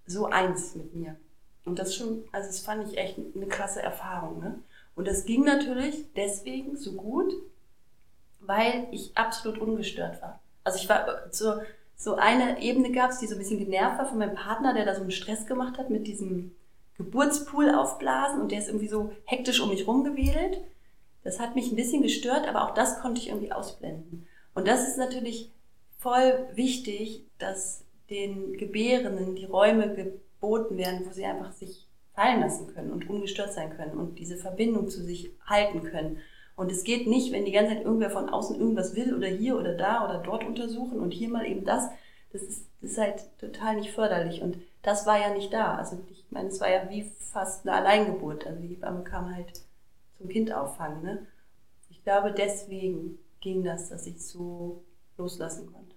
so 0.07 0.27
eins 0.27 0.75
mit 0.75 0.95
mir. 0.95 1.17
Und 1.65 1.79
das 1.79 1.95
schon, 1.95 2.25
also 2.33 2.49
das 2.49 2.61
fand 2.61 2.87
ich 2.87 2.99
echt 2.99 3.19
eine 3.19 3.47
klasse 3.47 3.83
Erfahrung. 3.83 4.41
Ne? 4.41 4.59
Und 4.95 5.09
das 5.09 5.25
ging 5.25 5.45
natürlich 5.45 6.13
deswegen 6.15 6.77
so 6.77 6.93
gut, 6.93 7.33
weil 8.41 8.89
ich 8.91 9.17
absolut 9.17 9.59
ungestört 9.59 10.21
war. 10.21 10.41
Also 10.65 10.79
ich 10.79 10.89
war 10.89 11.07
so, 11.31 11.61
so 11.97 12.17
eine 12.17 12.61
Ebene 12.61 12.93
gab 12.93 13.11
es, 13.11 13.19
die 13.19 13.27
so 13.27 13.37
ein 13.37 13.39
bisschen 13.39 13.59
genervt 13.59 13.99
war 13.99 14.07
von 14.07 14.19
meinem 14.19 14.35
Partner, 14.35 14.75
der 14.75 14.85
da 14.85 14.95
so 14.95 15.01
einen 15.01 15.11
Stress 15.11 15.47
gemacht 15.47 15.79
hat 15.79 15.89
mit 15.89 16.07
diesem 16.07 16.55
Geburtspool 17.01 17.71
aufblasen 17.71 18.41
und 18.41 18.53
der 18.53 18.59
ist 18.59 18.69
irgendwie 18.69 18.89
so 18.89 19.13
hektisch 19.25 19.61
um 19.61 19.71
mich 19.71 19.87
rumgewedelt. 19.87 20.61
Das 21.25 21.41
hat 21.41 21.55
mich 21.55 21.71
ein 21.71 21.77
bisschen 21.77 22.03
gestört, 22.03 22.47
aber 22.47 22.65
auch 22.65 22.75
das 22.75 23.01
konnte 23.01 23.21
ich 23.21 23.29
irgendwie 23.29 23.53
ausblenden. 23.53 24.27
Und 24.55 24.69
das 24.69 24.87
ist 24.87 24.99
natürlich 24.99 25.51
voll 25.99 26.47
wichtig, 26.55 27.25
dass 27.39 27.85
den 28.11 28.57
Gebärenden 28.57 29.37
die 29.37 29.45
Räume 29.45 29.95
geboten 29.95 30.77
werden, 30.77 31.07
wo 31.07 31.13
sie 31.13 31.25
einfach 31.25 31.53
sich 31.53 31.87
fallen 32.15 32.41
lassen 32.41 32.67
können 32.75 32.91
und 32.91 33.09
ungestört 33.09 33.53
sein 33.53 33.75
können 33.77 33.99
und 33.99 34.19
diese 34.19 34.37
Verbindung 34.37 34.89
zu 34.89 35.03
sich 35.03 35.31
halten 35.47 35.83
können. 35.83 36.19
Und 36.57 36.71
es 36.71 36.85
geht 36.85 37.07
nicht, 37.07 37.33
wenn 37.33 37.47
die 37.47 37.53
ganze 37.53 37.75
Zeit 37.75 37.85
irgendwer 37.85 38.11
von 38.11 38.29
außen 38.29 38.59
irgendwas 38.59 38.95
will 38.95 39.15
oder 39.15 39.29
hier 39.29 39.57
oder 39.57 39.75
da 39.75 40.05
oder 40.05 40.19
dort 40.19 40.45
untersuchen 40.45 41.01
und 41.01 41.13
hier 41.13 41.31
mal 41.31 41.47
eben 41.47 41.65
das. 41.65 41.89
Das 42.33 42.43
ist, 42.43 42.69
das 42.81 42.93
ist 42.93 42.99
halt 42.99 43.39
total 43.39 43.77
nicht 43.77 43.93
förderlich. 43.93 44.43
Und 44.43 44.59
das 44.83 45.07
war 45.07 45.19
ja 45.19 45.35
nicht 45.35 45.53
da. 45.53 45.75
Also 45.77 45.99
ich 46.11 46.25
meine, 46.31 46.49
es 46.49 46.61
war 46.61 46.71
ja 46.71 46.89
wie 46.89 47.03
fast 47.03 47.67
eine 47.67 47.77
Alleingeburt. 47.77 48.47
Also 48.47 48.61
die 48.61 48.69
Hebamme 48.69 49.03
kam 49.03 49.35
halt 49.35 49.65
zum 50.19 50.29
Kind 50.29 50.53
auffangen. 50.53 51.03
Ne? 51.03 51.27
Ich 51.89 52.03
glaube, 52.05 52.33
deswegen 52.33 53.19
ging 53.41 53.65
das, 53.65 53.89
dass 53.89 54.07
ich 54.07 54.25
so 54.25 54.85
loslassen 55.17 55.73
konnte. 55.73 55.97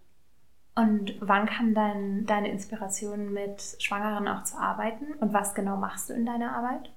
Und 0.76 1.16
wann 1.20 1.46
kam 1.46 1.76
dein, 1.76 2.26
deine 2.26 2.50
Inspiration, 2.50 3.32
mit 3.32 3.76
Schwangeren 3.80 4.28
auch 4.28 4.44
zu 4.44 4.58
arbeiten? 4.58 5.14
Und 5.20 5.34
was 5.34 5.54
genau 5.54 5.78
machst 5.78 6.10
du 6.10 6.14
in 6.14 6.26
deiner 6.26 6.56
Arbeit? 6.56 6.92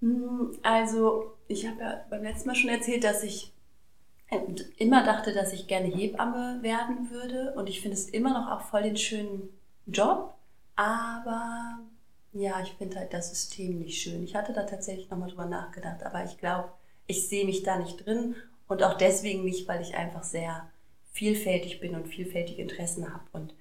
Hm, 0.00 0.56
also, 0.62 1.34
ich 1.48 1.68
habe 1.68 1.80
ja 1.80 2.04
beim 2.08 2.22
letzten 2.22 2.48
Mal 2.48 2.54
schon 2.54 2.70
erzählt, 2.70 3.04
dass 3.04 3.22
ich 3.22 3.52
immer 4.78 5.04
dachte, 5.04 5.32
dass 5.32 5.52
ich 5.52 5.66
gerne 5.66 5.88
Hebamme 5.88 6.62
werden 6.62 7.10
würde. 7.10 7.54
Und 7.54 7.68
ich 7.68 7.80
finde 7.80 7.96
es 7.96 8.08
immer 8.08 8.32
noch 8.32 8.50
auch 8.50 8.62
voll 8.62 8.82
den 8.82 8.96
schönen 8.96 9.48
Job. 9.86 10.34
Aber 10.74 11.78
ja, 12.32 12.60
ich 12.62 12.72
finde 12.72 12.98
halt 12.98 13.12
das 13.12 13.30
System 13.30 13.78
nicht 13.78 14.00
schön. 14.00 14.24
Ich 14.24 14.34
hatte 14.34 14.52
da 14.52 14.64
tatsächlich 14.64 15.08
nochmal 15.10 15.30
drüber 15.30 15.46
nachgedacht. 15.46 16.02
Aber 16.04 16.24
ich 16.24 16.38
glaube, 16.38 16.68
ich 17.06 17.28
sehe 17.28 17.44
mich 17.44 17.62
da 17.62 17.78
nicht 17.78 18.04
drin. 18.04 18.34
Und 18.68 18.82
auch 18.82 18.94
deswegen 18.94 19.44
nicht, 19.44 19.68
weil 19.68 19.80
ich 19.80 19.94
einfach 19.94 20.24
sehr 20.24 20.68
vielfältig 21.12 21.80
bin 21.80 21.94
und 21.94 22.08
vielfältige 22.08 22.60
Interessen 22.60 23.12
habe. 23.12 23.24
Und 23.32 23.54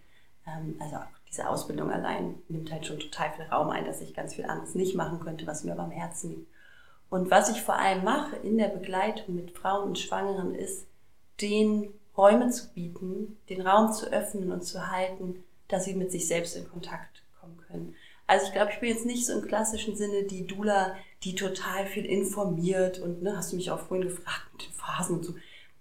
ähm, 0.48 0.76
also 0.80 0.98
diese 1.30 1.48
Ausbildung 1.48 1.92
allein 1.92 2.36
nimmt 2.50 2.72
halt 2.72 2.86
schon 2.86 3.00
total 3.00 3.32
viel 3.34 3.46
Raum 3.46 3.70
ein, 3.70 3.86
dass 3.86 4.02
ich 4.02 4.14
ganz 4.14 4.34
viel 4.34 4.46
anderes 4.46 4.76
nicht 4.76 4.96
machen 4.96 5.20
könnte, 5.20 5.46
was 5.48 5.64
mir 5.64 5.74
aber 5.74 5.84
am 5.84 5.92
Herzen 5.92 6.32
liegt. 6.32 6.55
Und 7.16 7.32
was 7.32 7.48
ich 7.48 7.62
vor 7.62 7.78
allem 7.78 8.04
mache 8.04 8.36
in 8.36 8.58
der 8.58 8.68
Begleitung 8.68 9.36
mit 9.36 9.52
Frauen 9.52 9.88
und 9.88 10.00
Schwangeren 10.00 10.54
ist, 10.54 10.86
den 11.40 11.94
Räume 12.18 12.50
zu 12.50 12.74
bieten, 12.74 13.38
den 13.48 13.66
Raum 13.66 13.94
zu 13.94 14.12
öffnen 14.12 14.52
und 14.52 14.66
zu 14.66 14.92
halten, 14.92 15.42
dass 15.70 15.86
sie 15.86 15.94
mit 15.94 16.12
sich 16.12 16.28
selbst 16.28 16.58
in 16.58 16.68
Kontakt 16.68 17.24
kommen 17.40 17.58
können. 17.70 17.96
Also 18.28 18.48
ich 18.48 18.52
glaube, 18.52 18.74
ich 18.74 18.82
bin 18.82 18.90
jetzt 18.90 19.06
nicht 19.06 19.26
so 19.26 19.32
im 19.32 19.48
klassischen 19.48 19.96
Sinne 19.96 20.24
die 20.24 20.46
Dula, 20.46 20.94
die 21.24 21.36
total 21.36 21.86
viel 21.86 22.04
informiert 22.04 23.00
und 23.00 23.24
ne, 23.24 23.38
hast 23.38 23.54
du 23.54 23.56
mich 23.56 23.72
auch 23.72 23.80
vorhin 23.80 24.10
gefragt 24.10 24.50
mit 24.52 24.68
den 24.68 24.74
Phasen 24.74 25.16
und 25.16 25.24
so. 25.24 25.36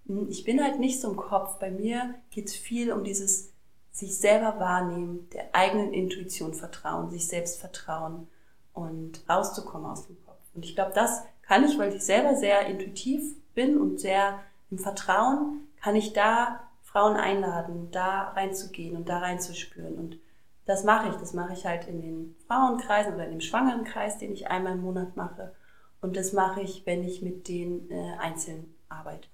Hm, 0.07 0.29
ich 0.29 0.45
bin 0.45 0.63
halt 0.63 0.79
nicht 0.79 1.01
so 1.01 1.09
im 1.09 1.17
Kopf. 1.17 1.59
Bei 1.59 1.69
mir 1.69 2.15
geht 2.29 2.47
es 2.47 2.55
viel 2.55 2.93
um 2.93 3.03
dieses 3.03 3.51
sich 3.91 4.17
selber 4.17 4.57
wahrnehmen, 4.61 5.27
der 5.33 5.53
eigenen 5.53 5.91
Intuition 5.93 6.53
vertrauen, 6.53 7.09
sich 7.09 7.27
selbst 7.27 7.59
vertrauen 7.59 8.29
und 8.71 9.21
rauszukommen 9.27 9.91
aus 9.91 10.07
dem 10.07 10.15
Kopf. 10.15 10.24
Und 10.55 10.65
ich 10.65 10.75
glaube, 10.75 10.93
das 10.95 11.23
kann 11.41 11.63
ich, 11.63 11.77
weil 11.77 11.93
ich 11.93 12.03
selber 12.03 12.35
sehr 12.35 12.65
intuitiv 12.65 13.35
bin 13.53 13.77
und 13.77 13.99
sehr 13.99 14.39
im 14.71 14.79
Vertrauen, 14.79 15.67
kann 15.81 15.95
ich 15.95 16.13
da 16.13 16.61
Frauen 16.81 17.15
einladen, 17.15 17.89
da 17.91 18.29
reinzugehen 18.29 18.95
und 18.95 19.09
da 19.09 19.19
reinzuspüren. 19.19 19.95
Und 19.95 20.17
das 20.65 20.83
mache 20.83 21.09
ich. 21.09 21.15
Das 21.15 21.33
mache 21.33 21.53
ich 21.53 21.65
halt 21.65 21.87
in 21.87 22.01
den 22.01 22.35
Frauenkreisen 22.47 23.13
oder 23.13 23.25
in 23.25 23.31
dem 23.31 23.41
Schwangerenkreis, 23.41 24.17
den 24.17 24.31
ich 24.31 24.47
einmal 24.47 24.73
im 24.73 24.81
Monat 24.81 25.15
mache. 25.15 25.53
Und 26.01 26.17
das 26.17 26.33
mache 26.33 26.61
ich, 26.61 26.85
wenn 26.85 27.03
ich 27.03 27.21
mit 27.21 27.47
denen 27.47 27.89
äh, 27.91 28.17
einzeln 28.19 28.73
arbeite. 28.89 29.27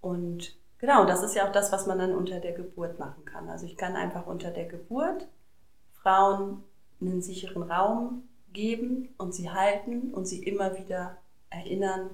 Und 0.00 0.54
genau, 0.78 1.04
das 1.06 1.22
ist 1.22 1.34
ja 1.34 1.46
auch 1.46 1.52
das, 1.52 1.72
was 1.72 1.86
man 1.86 1.98
dann 1.98 2.14
unter 2.14 2.40
der 2.40 2.52
Geburt 2.52 2.98
machen 2.98 3.24
kann. 3.24 3.48
Also 3.48 3.66
ich 3.66 3.76
kann 3.76 3.96
einfach 3.96 4.26
unter 4.26 4.50
der 4.50 4.66
Geburt 4.66 5.26
Frauen 5.92 6.62
einen 7.00 7.22
sicheren 7.22 7.62
Raum 7.62 8.28
geben 8.54 9.10
und 9.18 9.34
sie 9.34 9.50
halten 9.50 10.14
und 10.14 10.24
sie 10.24 10.42
immer 10.42 10.78
wieder 10.78 11.18
erinnern, 11.50 12.10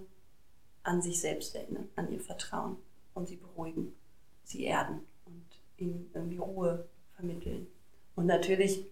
an 0.82 1.00
sich 1.00 1.20
selbst 1.20 1.54
erinnern, 1.54 1.88
an 1.94 2.12
ihr 2.12 2.20
Vertrauen 2.20 2.76
und 3.14 3.28
sie 3.28 3.36
beruhigen, 3.36 3.92
sie 4.42 4.64
erden 4.64 5.00
und 5.26 5.44
ihnen 5.76 6.10
irgendwie 6.12 6.38
Ruhe 6.38 6.88
vermitteln. 7.14 7.68
Und 8.16 8.26
natürlich 8.26 8.86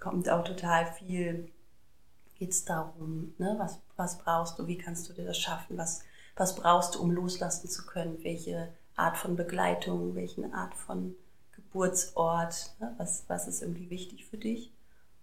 kommt 0.00 0.28
auch 0.28 0.42
total 0.42 0.92
viel, 0.94 1.48
es 2.40 2.64
darum, 2.64 3.32
ne, 3.38 3.54
was, 3.58 3.78
was 3.96 4.18
brauchst 4.18 4.58
du, 4.58 4.66
wie 4.66 4.76
kannst 4.76 5.08
du 5.08 5.14
dir 5.14 5.24
das 5.24 5.38
schaffen, 5.38 5.78
was 5.78 6.02
was 6.36 6.54
brauchst 6.54 6.94
du, 6.94 7.00
um 7.00 7.10
loslassen 7.10 7.68
zu 7.68 7.84
können, 7.86 8.22
welche 8.22 8.72
Art 8.96 9.16
von 9.16 9.36
Begleitung, 9.36 10.14
welche 10.14 10.52
Art 10.52 10.74
von 10.74 11.14
Geburtsort, 11.52 12.74
ne? 12.80 12.94
was, 12.98 13.24
was 13.28 13.46
ist 13.46 13.62
irgendwie 13.62 13.90
wichtig 13.90 14.26
für 14.26 14.38
dich, 14.38 14.72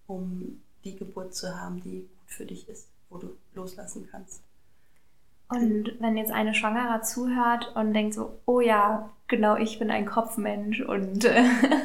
um 0.08 0.62
die 0.84 0.96
Geburt 0.96 1.34
zu 1.34 1.60
haben, 1.60 1.82
die 1.82 2.02
gut 2.02 2.32
für 2.32 2.46
dich 2.46 2.68
ist, 2.70 2.90
wo 3.10 3.18
du 3.18 3.36
loslassen 3.54 4.08
kannst. 4.10 4.42
Und 5.52 6.00
wenn 6.00 6.16
jetzt 6.16 6.32
eine 6.32 6.54
Schwangere 6.54 7.02
zuhört 7.02 7.76
und 7.76 7.94
denkt 7.94 8.14
so, 8.14 8.40
oh 8.46 8.62
ja, 8.62 9.10
genau, 9.28 9.58
ich 9.58 9.80
bin 9.80 9.92
ein 9.92 10.06
Kopfmensch 10.06 10.80
und 10.80 11.26
äh, 11.26 11.44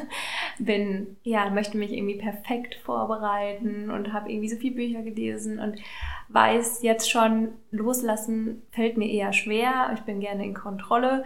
bin, 0.59 1.17
ja, 1.23 1.49
möchte 1.49 1.77
mich 1.77 1.91
irgendwie 1.91 2.17
perfekt 2.17 2.75
vorbereiten 2.75 3.89
und 3.91 4.13
habe 4.13 4.31
irgendwie 4.31 4.47
so 4.47 4.55
viele 4.55 4.75
Bücher 4.75 5.01
gelesen 5.01 5.59
und 5.59 5.81
weiß 6.29 6.81
jetzt 6.81 7.11
schon, 7.11 7.49
loslassen 7.71 8.61
fällt 8.71 8.95
mir 8.95 9.09
eher 9.09 9.33
schwer. 9.33 9.91
Ich 9.95 10.01
bin 10.01 10.21
gerne 10.21 10.45
in 10.45 10.53
Kontrolle. 10.53 11.25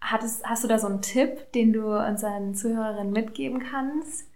Hattest, 0.00 0.44
hast 0.46 0.62
du 0.62 0.68
da 0.68 0.78
so 0.78 0.86
einen 0.86 1.02
Tipp, 1.02 1.50
den 1.54 1.72
du 1.72 1.88
unseren 1.88 2.54
Zuhörerinnen 2.54 3.12
mitgeben 3.12 3.64
kannst? 3.68 4.28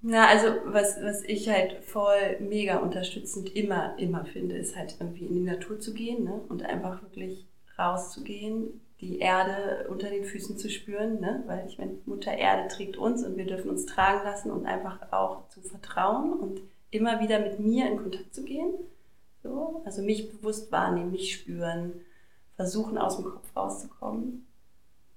Na, 0.00 0.28
also 0.28 0.48
was, 0.64 1.02
was 1.02 1.22
ich 1.24 1.48
halt 1.48 1.84
voll 1.84 2.38
mega 2.40 2.78
unterstützend 2.78 3.54
immer, 3.56 3.98
immer 3.98 4.24
finde, 4.24 4.56
ist 4.56 4.76
halt 4.76 4.96
irgendwie 5.00 5.26
in 5.26 5.34
die 5.34 5.40
Natur 5.40 5.80
zu 5.80 5.92
gehen 5.92 6.24
ne? 6.24 6.40
und 6.48 6.62
einfach 6.62 7.02
wirklich 7.02 7.46
rauszugehen, 7.76 8.80
die 9.00 9.18
Erde 9.18 9.88
unter 9.88 10.08
den 10.08 10.24
Füßen 10.24 10.56
zu 10.56 10.70
spüren, 10.70 11.20
ne? 11.20 11.42
weil 11.46 11.66
ich 11.66 11.78
meine, 11.78 11.98
Mutter 12.06 12.32
Erde 12.32 12.68
trägt 12.68 12.96
uns 12.96 13.24
und 13.24 13.36
wir 13.36 13.46
dürfen 13.46 13.70
uns 13.70 13.86
tragen 13.86 14.24
lassen 14.24 14.52
und 14.52 14.66
einfach 14.66 15.12
auch 15.12 15.48
zu 15.48 15.62
vertrauen 15.62 16.32
und 16.32 16.60
immer 16.90 17.20
wieder 17.20 17.40
mit 17.40 17.58
mir 17.58 17.90
in 17.90 17.98
Kontakt 17.98 18.34
zu 18.34 18.44
gehen. 18.44 18.72
So, 19.42 19.82
also 19.84 20.02
mich 20.02 20.30
bewusst 20.30 20.70
wahrnehmen, 20.70 21.10
mich 21.10 21.32
spüren, 21.32 22.00
versuchen 22.54 22.98
aus 22.98 23.16
dem 23.16 23.24
Kopf 23.24 23.56
rauszukommen. 23.56 24.46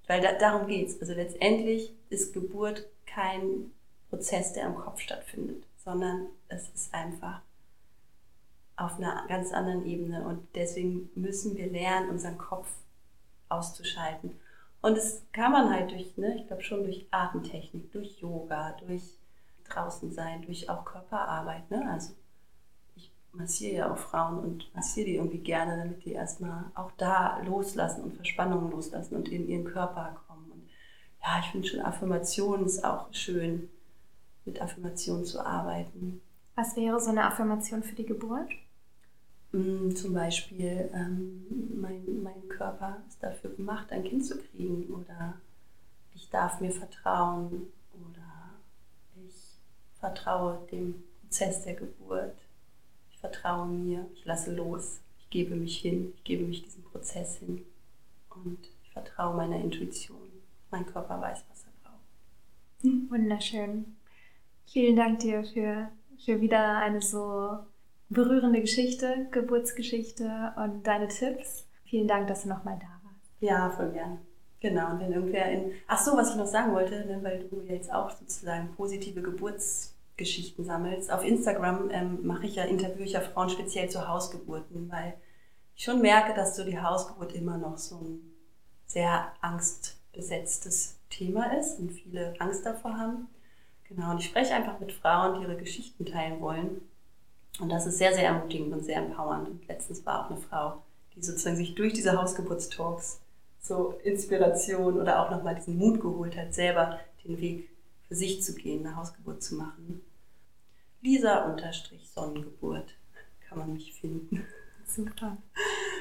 Weil 0.06 0.20
da, 0.20 0.32
darum 0.32 0.66
geht's. 0.66 1.00
Also 1.00 1.14
letztendlich 1.14 1.92
ist 2.08 2.32
Geburt 2.34 2.88
kein 3.06 3.70
Prozess, 4.12 4.52
der 4.52 4.66
im 4.66 4.74
Kopf 4.74 5.00
stattfindet, 5.00 5.64
sondern 5.82 6.26
es 6.48 6.68
ist 6.74 6.92
einfach 6.92 7.40
auf 8.76 8.98
einer 8.98 9.26
ganz 9.26 9.54
anderen 9.54 9.86
Ebene 9.86 10.28
und 10.28 10.46
deswegen 10.54 11.08
müssen 11.14 11.56
wir 11.56 11.70
lernen, 11.72 12.10
unseren 12.10 12.36
Kopf 12.36 12.68
auszuschalten. 13.48 14.38
Und 14.82 14.98
das 14.98 15.22
kann 15.32 15.52
man 15.52 15.72
halt 15.72 15.92
durch, 15.92 16.14
ne, 16.18 16.36
ich 16.36 16.46
glaube 16.46 16.62
schon 16.62 16.82
durch 16.84 17.06
Atemtechnik, 17.10 17.90
durch 17.90 18.20
Yoga, 18.20 18.76
durch 18.86 19.02
draußen 19.66 20.12
sein, 20.12 20.42
durch 20.42 20.68
auch 20.68 20.84
Körperarbeit. 20.84 21.70
Ne? 21.70 21.88
Also 21.90 22.12
ich 22.96 23.10
massiere 23.32 23.76
ja 23.76 23.92
auch 23.94 23.98
Frauen 23.98 24.40
und 24.40 24.74
massiere 24.74 25.06
die 25.06 25.16
irgendwie 25.16 25.38
gerne, 25.38 25.78
damit 25.78 26.04
die 26.04 26.12
erstmal 26.12 26.64
auch 26.74 26.92
da 26.98 27.40
loslassen 27.46 28.04
und 28.04 28.16
Verspannungen 28.16 28.72
loslassen 28.72 29.16
und 29.16 29.30
in 29.30 29.48
ihren 29.48 29.64
Körper 29.64 30.20
kommen. 30.28 30.50
Und 30.52 30.68
ja, 31.22 31.38
ich 31.40 31.46
finde 31.46 31.66
schon 31.66 31.80
Affirmationen 31.80 32.66
ist 32.66 32.84
auch 32.84 33.06
schön 33.14 33.70
mit 34.44 34.60
Affirmationen 34.60 35.24
zu 35.24 35.44
arbeiten. 35.44 36.20
Was 36.54 36.76
wäre 36.76 37.00
so 37.00 37.10
eine 37.10 37.24
Affirmation 37.24 37.82
für 37.82 37.94
die 37.94 38.06
Geburt? 38.06 38.50
Mm, 39.52 39.90
zum 39.90 40.14
Beispiel, 40.14 40.90
ähm, 40.94 41.46
mein, 41.80 42.22
mein 42.22 42.48
Körper 42.48 43.02
ist 43.08 43.22
dafür 43.22 43.50
gemacht, 43.50 43.92
ein 43.92 44.04
Kind 44.04 44.24
zu 44.24 44.38
kriegen 44.38 44.86
oder 44.92 45.34
ich 46.14 46.28
darf 46.30 46.60
mir 46.60 46.72
vertrauen 46.72 47.68
oder 47.92 48.50
ich 49.26 49.58
vertraue 49.98 50.66
dem 50.70 51.02
Prozess 51.20 51.62
der 51.62 51.74
Geburt. 51.74 52.36
Ich 53.10 53.18
vertraue 53.18 53.66
mir, 53.66 54.06
ich 54.14 54.24
lasse 54.24 54.54
los, 54.54 55.00
ich 55.18 55.30
gebe 55.30 55.54
mich 55.54 55.78
hin, 55.78 56.12
ich 56.16 56.24
gebe 56.24 56.44
mich 56.44 56.62
diesem 56.62 56.82
Prozess 56.84 57.36
hin 57.36 57.64
und 58.30 58.58
ich 58.82 58.90
vertraue 58.90 59.36
meiner 59.36 59.60
Intuition. 59.60 60.18
Mein 60.70 60.86
Körper 60.86 61.20
weiß, 61.20 61.44
was 61.48 61.64
er 61.64 61.72
braucht. 61.82 63.10
Wunderschön. 63.10 63.96
Vielen 64.66 64.96
Dank 64.96 65.20
dir 65.20 65.44
für, 65.44 65.88
für 66.24 66.40
wieder 66.40 66.78
eine 66.78 67.02
so 67.02 67.58
berührende 68.08 68.60
Geschichte, 68.60 69.26
Geburtsgeschichte 69.30 70.54
und 70.56 70.86
deine 70.86 71.08
Tipps. 71.08 71.66
Vielen 71.84 72.08
Dank, 72.08 72.28
dass 72.28 72.42
du 72.42 72.48
nochmal 72.48 72.78
da 72.78 72.86
warst. 73.04 73.32
Ja, 73.40 73.70
voll 73.70 73.90
gern. 73.92 74.18
Genau, 74.60 74.92
und 74.92 75.00
wenn 75.00 75.12
irgendwer 75.12 75.50
in. 75.50 75.72
Ach 75.88 76.00
so, 76.00 76.16
was 76.16 76.30
ich 76.30 76.36
noch 76.36 76.46
sagen 76.46 76.72
wollte, 76.72 77.04
ne, 77.04 77.18
weil 77.22 77.48
du 77.48 77.62
jetzt 77.62 77.92
auch 77.92 78.10
sozusagen 78.10 78.72
positive 78.76 79.20
Geburtsgeschichten 79.20 80.64
sammelst. 80.64 81.12
Auf 81.12 81.24
Instagram 81.24 81.90
ähm, 81.90 82.24
mache 82.24 82.46
ich 82.46 82.54
ja, 82.54 82.64
interviewe 82.64 83.02
ich 83.02 83.12
ja 83.12 83.20
Frauen 83.20 83.50
speziell 83.50 83.90
zu 83.90 84.06
Hausgeburten, 84.06 84.88
weil 84.90 85.14
ich 85.74 85.82
schon 85.82 86.00
merke, 86.00 86.32
dass 86.34 86.54
so 86.54 86.64
die 86.64 86.80
Hausgeburt 86.80 87.32
immer 87.34 87.58
noch 87.58 87.76
so 87.76 87.96
ein 87.96 88.32
sehr 88.86 89.32
angstbesetztes 89.40 91.00
Thema 91.10 91.58
ist 91.58 91.80
und 91.80 91.90
viele 91.90 92.34
Angst 92.38 92.64
davor 92.64 92.96
haben. 92.96 93.28
Genau, 93.94 94.12
und 94.12 94.18
ich 94.18 94.26
spreche 94.26 94.54
einfach 94.54 94.80
mit 94.80 94.92
Frauen, 94.92 95.38
die 95.40 95.46
ihre 95.46 95.56
Geschichten 95.56 96.06
teilen 96.06 96.40
wollen. 96.40 96.80
Und 97.60 97.68
das 97.68 97.86
ist 97.86 97.98
sehr, 97.98 98.14
sehr 98.14 98.24
ermutigend 98.24 98.72
und 98.72 98.84
sehr 98.84 98.96
empowernd. 98.96 99.48
Und 99.48 99.68
letztens 99.68 100.06
war 100.06 100.24
auch 100.24 100.30
eine 100.30 100.40
Frau, 100.40 100.82
die 101.14 101.22
sozusagen 101.22 101.56
sich 101.56 101.74
durch 101.74 101.92
diese 101.92 102.18
Hausgeburtstalks 102.18 103.20
so 103.60 103.98
Inspiration 104.02 104.98
oder 104.98 105.22
auch 105.22 105.30
nochmal 105.30 105.54
diesen 105.54 105.76
Mut 105.76 106.00
geholt 106.00 106.36
hat, 106.36 106.54
selber 106.54 106.98
den 107.24 107.40
Weg 107.40 107.68
für 108.08 108.14
sich 108.14 108.42
zu 108.42 108.54
gehen, 108.54 108.84
eine 108.86 108.96
Hausgeburt 108.96 109.42
zu 109.42 109.54
machen. 109.54 110.02
Lisa-Sonnengeburt 111.02 112.94
kann 113.48 113.58
man 113.58 113.72
mich 113.74 113.92
finden. 113.92 114.44
Super. 114.86 115.36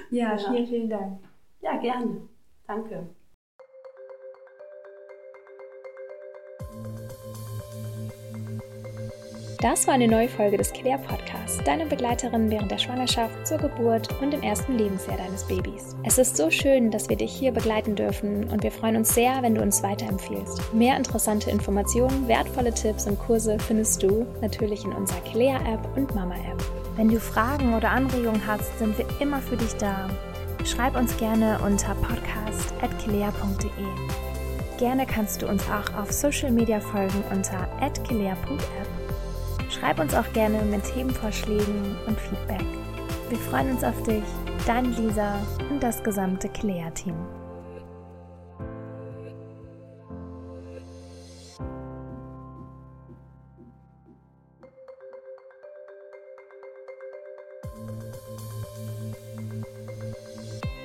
Ja, 0.09 0.35
ja, 0.35 0.51
vielen, 0.51 0.67
vielen 0.67 0.89
Dank. 0.89 1.19
Ja, 1.61 1.77
gerne. 1.77 2.21
Danke. 2.65 3.07
Das 9.61 9.85
war 9.85 9.93
eine 9.93 10.07
neue 10.07 10.27
Folge 10.27 10.57
des 10.57 10.73
Claire 10.73 10.97
Podcasts, 10.97 11.63
deine 11.63 11.85
Begleiterin 11.85 12.49
während 12.49 12.71
der 12.71 12.79
Schwangerschaft, 12.79 13.45
zur 13.45 13.59
Geburt 13.59 14.09
und 14.19 14.33
im 14.33 14.41
ersten 14.41 14.75
Lebensjahr 14.75 15.17
deines 15.17 15.43
Babys. 15.43 15.95
Es 16.03 16.17
ist 16.17 16.35
so 16.35 16.49
schön, 16.49 16.89
dass 16.89 17.09
wir 17.09 17.15
dich 17.15 17.31
hier 17.31 17.51
begleiten 17.51 17.95
dürfen 17.95 18.49
und 18.49 18.63
wir 18.63 18.71
freuen 18.71 18.95
uns 18.95 19.13
sehr, 19.13 19.43
wenn 19.43 19.53
du 19.53 19.61
uns 19.61 19.83
weiterempfiehlst. 19.83 20.73
Mehr 20.73 20.97
interessante 20.97 21.51
Informationen, 21.51 22.27
wertvolle 22.27 22.73
Tipps 22.73 23.05
und 23.05 23.19
Kurse 23.19 23.59
findest 23.59 24.01
du 24.01 24.25
natürlich 24.41 24.83
in 24.83 24.93
unserer 24.93 25.21
Claire-App 25.31 25.95
und 25.95 26.15
Mama-App. 26.15 26.65
Wenn 26.95 27.09
du 27.09 27.19
Fragen 27.19 27.75
oder 27.75 27.91
Anregungen 27.91 28.41
hast, 28.47 28.79
sind 28.79 28.97
wir 28.97 29.05
immer 29.19 29.43
für 29.43 29.57
dich 29.57 29.75
da. 29.75 30.09
Schreib 30.65 30.95
uns 30.95 31.15
gerne 31.17 31.59
unter 31.63 31.93
podcast.kilea.de. 31.93 33.69
Gerne 34.79 35.05
kannst 35.05 35.43
du 35.43 35.47
uns 35.47 35.63
auch 35.69 36.01
auf 36.01 36.11
Social 36.11 36.49
Media 36.49 36.79
folgen 36.79 37.23
unter 37.31 37.67
@kilea.app. 38.07 38.87
Schreib 39.71 39.99
uns 39.99 40.13
auch 40.13 40.31
gerne 40.33 40.61
mit 40.63 40.83
Themenvorschlägen 40.83 41.95
und 42.05 42.19
Feedback. 42.19 42.65
Wir 43.29 43.37
freuen 43.37 43.71
uns 43.71 43.83
auf 43.85 44.03
dich, 44.03 44.23
deine 44.67 44.89
Lisa 44.89 45.39
und 45.69 45.81
das 45.81 46.03
gesamte 46.03 46.49
Clea-Team. 46.49 47.15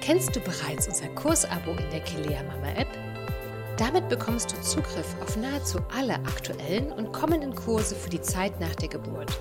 Kennst 0.01 0.37
du 0.37 0.41
bereits 0.41 0.87
unser 0.87 1.09
Kursabo 1.09 1.73
in 1.73 1.91
der 1.91 2.01
Kilea 2.01 2.41
Mama 2.45 2.69
App? 2.77 3.06
Damit 3.79 4.09
bekommst 4.09 4.53
du 4.53 4.61
Zugriff 4.63 5.15
auf 5.23 5.37
nahezu 5.37 5.79
alle 5.95 6.15
aktuellen 6.15 6.91
und 6.93 7.13
kommenden 7.13 7.55
Kurse 7.55 7.95
für 7.95 8.09
die 8.09 8.23
Zeit 8.23 8.59
nach 8.59 8.75
der 8.75 8.89
Geburt. 8.89 9.39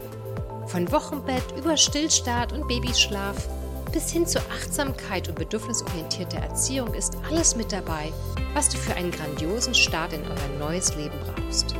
Von 0.67 0.91
Wochenbett 0.91 1.43
über 1.57 1.77
Stillstart 1.77 2.51
und 2.51 2.67
Babyschlaf 2.67 3.47
bis 3.93 4.11
hin 4.11 4.27
zur 4.27 4.41
Achtsamkeit 4.51 5.29
und 5.29 5.35
bedürfnisorientierter 5.35 6.39
Erziehung 6.39 6.93
ist 6.93 7.15
alles 7.29 7.55
mit 7.55 7.71
dabei, 7.71 8.11
was 8.53 8.67
du 8.67 8.77
für 8.77 8.93
einen 8.95 9.11
grandiosen 9.11 9.73
Start 9.73 10.11
in 10.11 10.21
euer 10.23 10.59
neues 10.59 10.93
Leben 10.95 11.17
brauchst. 11.23 11.73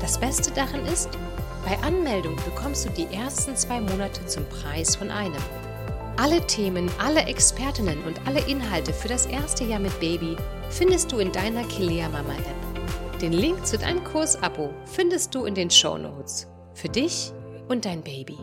Das 0.00 0.18
Beste 0.18 0.50
daran 0.50 0.84
ist, 0.86 1.10
bei 1.64 1.78
Anmeldung 1.86 2.34
bekommst 2.44 2.86
du 2.86 2.90
die 2.90 3.14
ersten 3.14 3.54
zwei 3.54 3.80
Monate 3.80 4.26
zum 4.26 4.44
Preis 4.46 4.96
von 4.96 5.10
einem. 5.10 5.42
Alle 6.18 6.40
Themen, 6.46 6.90
alle 6.98 7.26
Expertinnen 7.26 8.02
und 8.04 8.26
alle 8.26 8.40
Inhalte 8.48 8.94
für 8.94 9.08
das 9.08 9.26
erste 9.26 9.64
Jahr 9.64 9.80
mit 9.80 10.00
Baby 10.00 10.34
findest 10.70 11.12
du 11.12 11.18
in 11.18 11.30
deiner 11.30 11.62
Kilea 11.64 12.08
Mama 12.08 12.32
App. 12.32 13.20
Den 13.20 13.34
Link 13.34 13.66
zu 13.66 13.76
deinem 13.76 14.02
Kursabo 14.02 14.70
findest 14.86 15.34
du 15.34 15.44
in 15.44 15.54
den 15.54 15.70
Show 15.70 15.98
Notes. 15.98 16.46
Für 16.72 16.88
dich 16.88 17.32
und 17.68 17.84
dein 17.84 18.02
Baby. 18.02 18.38